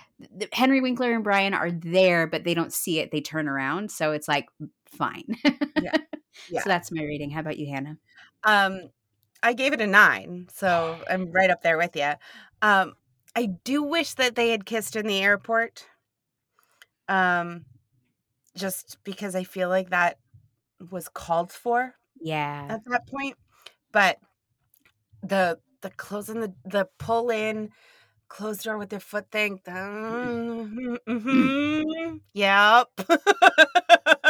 Henry 0.53 0.81
Winkler 0.81 1.13
and 1.13 1.25
Brian 1.25 1.55
are 1.55 1.71
there, 1.71 2.27
but 2.27 2.45
they 2.45 2.55
don't 2.55 2.73
see 2.73 2.99
it. 3.01 3.11
They 3.11 3.21
turn 3.21 3.49
around, 3.49 3.91
so 3.91 4.13
it's 4.13 4.29
like 4.29 4.49
fine. 4.87 5.37
Yeah. 5.77 5.97
Yeah. 6.49 6.63
So 6.63 6.69
that's 6.71 6.93
my 6.93 7.03
rating. 7.03 7.31
How 7.31 7.41
about 7.41 7.59
you, 7.59 7.67
Hannah? 7.73 7.99
Um, 8.45 8.91
I 9.43 9.53
gave 9.53 9.73
it 9.73 9.81
a 9.81 9.87
nine, 9.87 10.49
so 10.53 10.99
I'm 11.11 11.33
right 11.33 11.51
up 11.51 11.63
there 11.63 11.77
with 11.77 11.97
you. 11.97 12.13
Um, 12.63 12.95
I 13.37 13.47
do 13.65 13.83
wish 13.83 14.15
that 14.15 14.37
they 14.37 14.51
had 14.51 14.65
kissed 14.65 14.97
in 14.97 15.07
the 15.07 15.19
airport. 15.19 15.87
Um, 17.09 17.65
just 18.57 18.99
because 19.05 19.35
I 19.35 19.45
feel 19.45 19.69
like 19.69 19.91
that 19.91 20.19
was 20.91 21.09
called 21.09 21.53
for 21.53 21.95
Yeah, 22.21 22.67
at 22.69 22.85
that 22.87 23.07
point, 23.09 23.37
but 23.93 24.19
the 25.23 25.59
the 25.83 25.91
closing 25.91 26.41
the 26.41 26.55
the 26.65 26.89
pull 26.99 27.31
in, 27.31 27.71
close 28.31 28.62
door 28.62 28.79
with 28.79 28.88
their 28.88 29.01
foot 29.01 29.31
thing. 29.31 29.61
The, 29.64 29.73
mhm, 31.07 32.21
yep. 32.33 32.88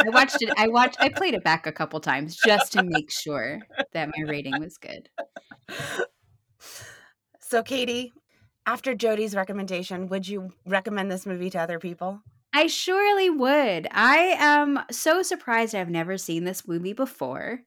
I 0.03 0.09
watched 0.09 0.41
it. 0.41 0.53
I 0.57 0.67
watched. 0.67 0.97
I 0.99 1.09
played 1.09 1.35
it 1.35 1.43
back 1.43 1.65
a 1.67 1.71
couple 1.71 1.99
times 2.01 2.35
just 2.35 2.73
to 2.73 2.83
make 2.83 3.09
sure 3.11 3.61
that 3.93 4.09
my 4.17 4.23
rating 4.27 4.59
was 4.59 4.77
good. 4.77 5.07
So, 7.39 7.63
Katie, 7.63 8.13
after 8.65 8.95
Jody's 8.95 9.35
recommendation, 9.35 10.07
would 10.07 10.27
you 10.27 10.51
recommend 10.65 11.11
this 11.11 11.25
movie 11.25 11.49
to 11.51 11.59
other 11.59 11.79
people? 11.79 12.21
I 12.53 12.67
surely 12.67 13.29
would. 13.29 13.87
I 13.91 14.35
am 14.37 14.79
so 14.91 15.21
surprised 15.21 15.73
I've 15.73 15.89
never 15.89 16.17
seen 16.17 16.43
this 16.43 16.67
movie 16.67 16.93
before. 16.93 17.61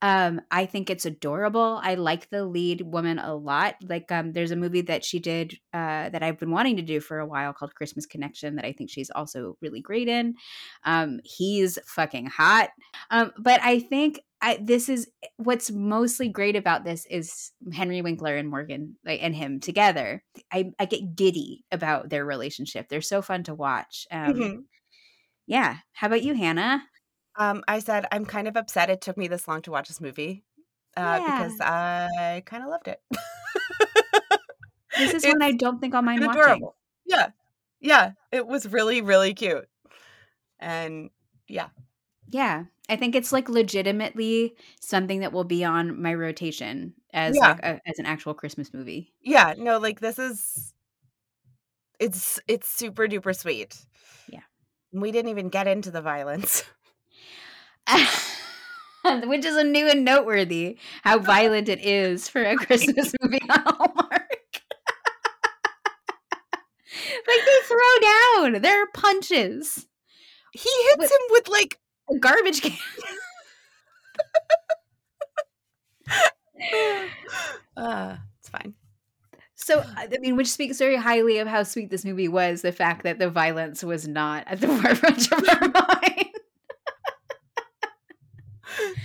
Um, 0.00 0.40
I 0.50 0.66
think 0.66 0.90
it's 0.90 1.06
adorable. 1.06 1.80
I 1.82 1.94
like 1.96 2.30
the 2.30 2.44
lead 2.44 2.82
woman 2.82 3.18
a 3.18 3.34
lot. 3.34 3.76
Like, 3.82 4.10
um, 4.12 4.32
there's 4.32 4.52
a 4.52 4.56
movie 4.56 4.82
that 4.82 5.04
she 5.04 5.18
did 5.18 5.54
uh, 5.72 6.08
that 6.10 6.22
I've 6.22 6.38
been 6.38 6.52
wanting 6.52 6.76
to 6.76 6.82
do 6.82 7.00
for 7.00 7.18
a 7.18 7.26
while 7.26 7.52
called 7.52 7.74
Christmas 7.74 8.06
Connection 8.06 8.56
that 8.56 8.64
I 8.64 8.72
think 8.72 8.90
she's 8.90 9.10
also 9.10 9.56
really 9.60 9.80
great 9.80 10.08
in. 10.08 10.34
Um, 10.84 11.20
he's 11.24 11.78
fucking 11.86 12.26
hot. 12.26 12.70
Um, 13.10 13.32
but 13.38 13.60
I 13.62 13.80
think 13.80 14.20
I, 14.40 14.58
this 14.62 14.88
is 14.88 15.10
what's 15.36 15.70
mostly 15.70 16.28
great 16.28 16.54
about 16.54 16.84
this 16.84 17.04
is 17.06 17.50
Henry 17.72 18.00
Winkler 18.02 18.36
and 18.36 18.48
Morgan 18.48 18.96
like, 19.04 19.20
and 19.22 19.34
him 19.34 19.58
together. 19.58 20.22
I, 20.52 20.70
I 20.78 20.84
get 20.84 21.16
giddy 21.16 21.64
about 21.72 22.08
their 22.08 22.24
relationship. 22.24 22.88
They're 22.88 23.00
so 23.00 23.20
fun 23.20 23.42
to 23.44 23.54
watch. 23.54 24.06
Um, 24.12 24.34
Mhm. 24.34 24.64
Yeah. 25.46 25.78
How 25.92 26.06
about 26.06 26.22
you, 26.22 26.34
Hannah? 26.34 26.82
Um, 27.38 27.62
I 27.68 27.78
said 27.78 28.04
I'm 28.12 28.24
kind 28.26 28.48
of 28.48 28.56
upset 28.56 28.90
it 28.90 29.00
took 29.00 29.16
me 29.16 29.28
this 29.28 29.46
long 29.48 29.62
to 29.62 29.70
watch 29.70 29.88
this 29.88 30.00
movie 30.00 30.44
uh, 30.96 31.20
because 31.20 31.60
I 31.60 32.42
kind 32.44 32.64
of 32.64 32.68
loved 32.70 32.88
it. 32.88 33.00
This 34.96 35.14
is 35.14 35.24
It's 35.24 35.26
one 35.26 35.42
I 35.42 35.52
don't 35.52 35.80
think 35.80 35.94
I'll 35.94 36.02
mind 36.02 36.20
watching. 36.26 36.40
adorable. 36.42 36.74
Yeah, 37.06 37.28
yeah, 37.80 38.12
it 38.32 38.46
was 38.46 38.66
really 38.68 39.00
really 39.02 39.34
cute, 39.34 39.68
and 40.58 41.10
yeah, 41.46 41.68
Yeah. 42.28 42.64
I 42.90 42.96
think 42.96 43.14
it's 43.14 43.32
like 43.32 43.48
legitimately 43.50 44.54
something 44.80 45.20
that 45.20 45.30
will 45.32 45.44
be 45.44 45.62
on 45.62 46.00
my 46.00 46.14
rotation 46.14 46.94
as 47.12 47.36
Yeah. 47.36 47.48
like 47.50 47.58
a, 47.62 47.80
as 47.86 47.98
an 47.98 48.06
actual 48.06 48.32
Christmas 48.34 48.72
movie. 48.74 49.12
yeah. 49.22 49.54
No, 49.58 49.78
like 49.78 50.00
this 50.00 50.18
is 50.18 50.72
it's 52.00 52.40
it's 52.48 52.68
super 52.68 53.06
duper 53.06 53.36
sweet. 53.36 53.76
Yeah. 54.28 54.40
we 54.92 55.12
didn't 55.12 55.30
even 55.30 55.48
get 55.50 55.66
into 55.68 55.90
the 55.90 56.00
violence. 56.02 56.64
Which 59.24 59.44
is 59.44 59.56
a 59.56 59.64
new 59.64 59.88
and 59.88 60.04
noteworthy 60.04 60.78
how 61.02 61.18
violent 61.18 61.68
it 61.68 61.80
is 61.84 62.28
for 62.28 62.42
a 62.42 62.56
Christmas 62.56 63.12
movie 63.22 63.40
on 63.48 63.60
Hallmark. 63.64 64.60
like 67.26 67.44
they 67.44 67.58
throw 67.64 68.48
down. 68.52 68.62
There 68.62 68.82
are 68.82 68.86
punches. 68.94 69.86
He 70.52 70.70
hits 70.90 71.10
him 71.12 71.20
with 71.30 71.48
like 71.48 71.78
A 72.10 72.18
garbage 72.18 72.62
can. 72.62 72.72
uh, 77.76 78.16
it's 78.40 78.48
fine. 78.48 78.74
So, 79.56 79.84
I 79.96 80.04
I 80.06 80.18
mean, 80.20 80.36
which 80.36 80.48
speaks 80.48 80.78
very 80.78 80.96
highly 80.96 81.38
of 81.38 81.48
how 81.48 81.64
sweet 81.64 81.90
this 81.90 82.04
movie 82.04 82.28
was. 82.28 82.62
The 82.62 82.72
fact 82.72 83.04
that 83.04 83.18
the 83.18 83.30
violence 83.30 83.84
was 83.84 84.08
not 84.08 84.44
at 84.48 84.60
the 84.60 84.68
forefront 84.68 85.32
of 85.32 85.48
our 85.48 85.68
mind. 85.68 86.27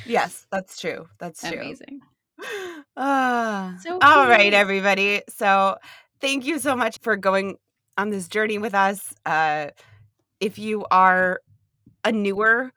Yes, 0.06 0.46
that's 0.52 0.80
true. 0.80 1.08
That's 1.20 1.42
true. 1.42 1.60
Amazing. 1.60 2.02
Ah, 2.96 3.78
So 3.82 3.98
all 4.02 4.28
right, 4.28 4.54
everybody. 4.54 5.24
So, 5.28 5.78
thank 6.22 6.46
you 6.46 6.60
so 6.60 6.76
much 6.76 7.00
for 7.02 7.16
going 7.16 7.58
on 7.98 8.12
this 8.12 8.28
journey 8.28 8.60
with 8.60 8.76
us. 8.76 9.14
Uh, 9.26 9.68
if 10.40 10.60
you 10.60 10.86
are 10.92 11.40
a 12.04 12.12
newer 12.12 12.72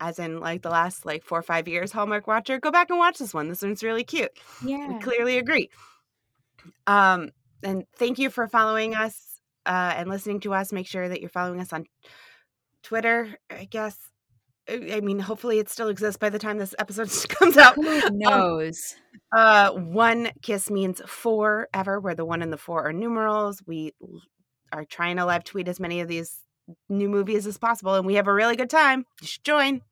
as 0.00 0.18
in 0.18 0.40
like 0.40 0.62
the 0.62 0.70
last 0.70 1.04
like 1.04 1.22
four 1.22 1.38
or 1.38 1.42
five 1.42 1.68
years, 1.68 1.92
Hallmark 1.92 2.26
watcher, 2.26 2.58
go 2.58 2.70
back 2.70 2.90
and 2.90 2.98
watch 2.98 3.18
this 3.18 3.34
one. 3.34 3.48
This 3.48 3.62
one's 3.62 3.82
really 3.84 4.02
cute. 4.04 4.30
Yeah. 4.64 4.88
We 4.88 4.98
clearly 5.00 5.38
agree. 5.38 5.70
Um, 6.86 7.30
and 7.62 7.84
thank 7.96 8.18
you 8.18 8.30
for 8.30 8.48
following 8.48 8.94
us 8.94 9.40
uh, 9.66 9.94
and 9.96 10.08
listening 10.08 10.40
to 10.40 10.54
us. 10.54 10.72
Make 10.72 10.86
sure 10.86 11.08
that 11.08 11.20
you're 11.20 11.30
following 11.30 11.60
us 11.60 11.72
on 11.72 11.84
Twitter, 12.82 13.36
I 13.50 13.66
guess. 13.66 13.96
I 14.68 15.00
mean, 15.00 15.18
hopefully 15.18 15.58
it 15.58 15.68
still 15.68 15.88
exists 15.88 16.18
by 16.18 16.30
the 16.30 16.38
time 16.38 16.58
this 16.58 16.74
episode 16.78 17.10
comes 17.28 17.56
out. 17.56 17.74
Who 17.74 18.10
knows? 18.10 18.94
Uh, 19.32 19.70
one 19.72 20.30
kiss 20.42 20.70
means 20.70 21.00
forever, 21.06 22.00
where 22.00 22.14
the 22.14 22.24
one 22.24 22.42
and 22.42 22.52
the 22.52 22.58
four 22.58 22.86
are 22.86 22.92
numerals. 22.92 23.62
We 23.66 23.94
are 24.72 24.84
trying 24.84 25.16
to 25.16 25.24
live 25.24 25.44
tweet 25.44 25.68
as 25.68 25.80
many 25.80 26.00
of 26.00 26.08
these 26.08 26.40
new 26.88 27.08
movies 27.08 27.46
as 27.46 27.58
possible, 27.58 27.94
and 27.94 28.06
we 28.06 28.14
have 28.14 28.28
a 28.28 28.34
really 28.34 28.56
good 28.56 28.70
time. 28.70 29.04
You 29.20 29.26
should 29.26 29.44
join. 29.44 29.82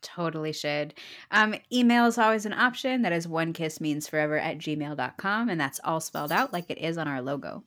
Totally 0.00 0.52
should. 0.52 0.94
Um, 1.30 1.56
email 1.72 2.06
is 2.06 2.18
always 2.18 2.46
an 2.46 2.52
option. 2.52 3.02
That 3.02 3.12
is 3.12 3.26
one 3.26 3.52
kiss 3.52 3.80
means 3.80 4.06
forever 4.06 4.38
at 4.38 4.58
gmail.com. 4.58 5.48
And 5.48 5.60
that's 5.60 5.80
all 5.82 6.00
spelled 6.00 6.30
out 6.30 6.52
like 6.52 6.70
it 6.70 6.78
is 6.78 6.98
on 6.98 7.08
our 7.08 7.20
logo. 7.20 7.64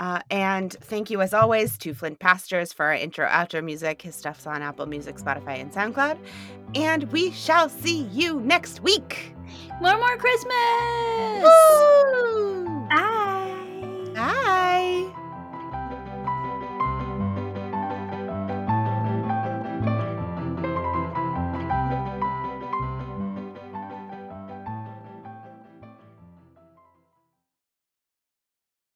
Uh, 0.00 0.20
and 0.30 0.72
thank 0.80 1.10
you, 1.10 1.20
as 1.20 1.34
always, 1.34 1.76
to 1.76 1.92
Flint 1.92 2.18
Pastors 2.18 2.72
for 2.72 2.86
our 2.86 2.94
intro 2.94 3.28
outro 3.28 3.62
music. 3.62 4.00
His 4.00 4.14
stuff's 4.14 4.46
on 4.46 4.62
Apple 4.62 4.86
Music, 4.86 5.16
Spotify, 5.16 5.60
and 5.60 5.70
SoundCloud. 5.70 6.16
And 6.74 7.04
we 7.12 7.30
shall 7.32 7.68
see 7.68 8.04
you 8.04 8.40
next 8.40 8.80
week. 8.80 9.34
More, 9.82 9.98
more 9.98 10.16
Christmas! 10.16 11.42
Woo! 11.42 12.88
Bye! 12.88 14.12
Bye. 14.14 15.12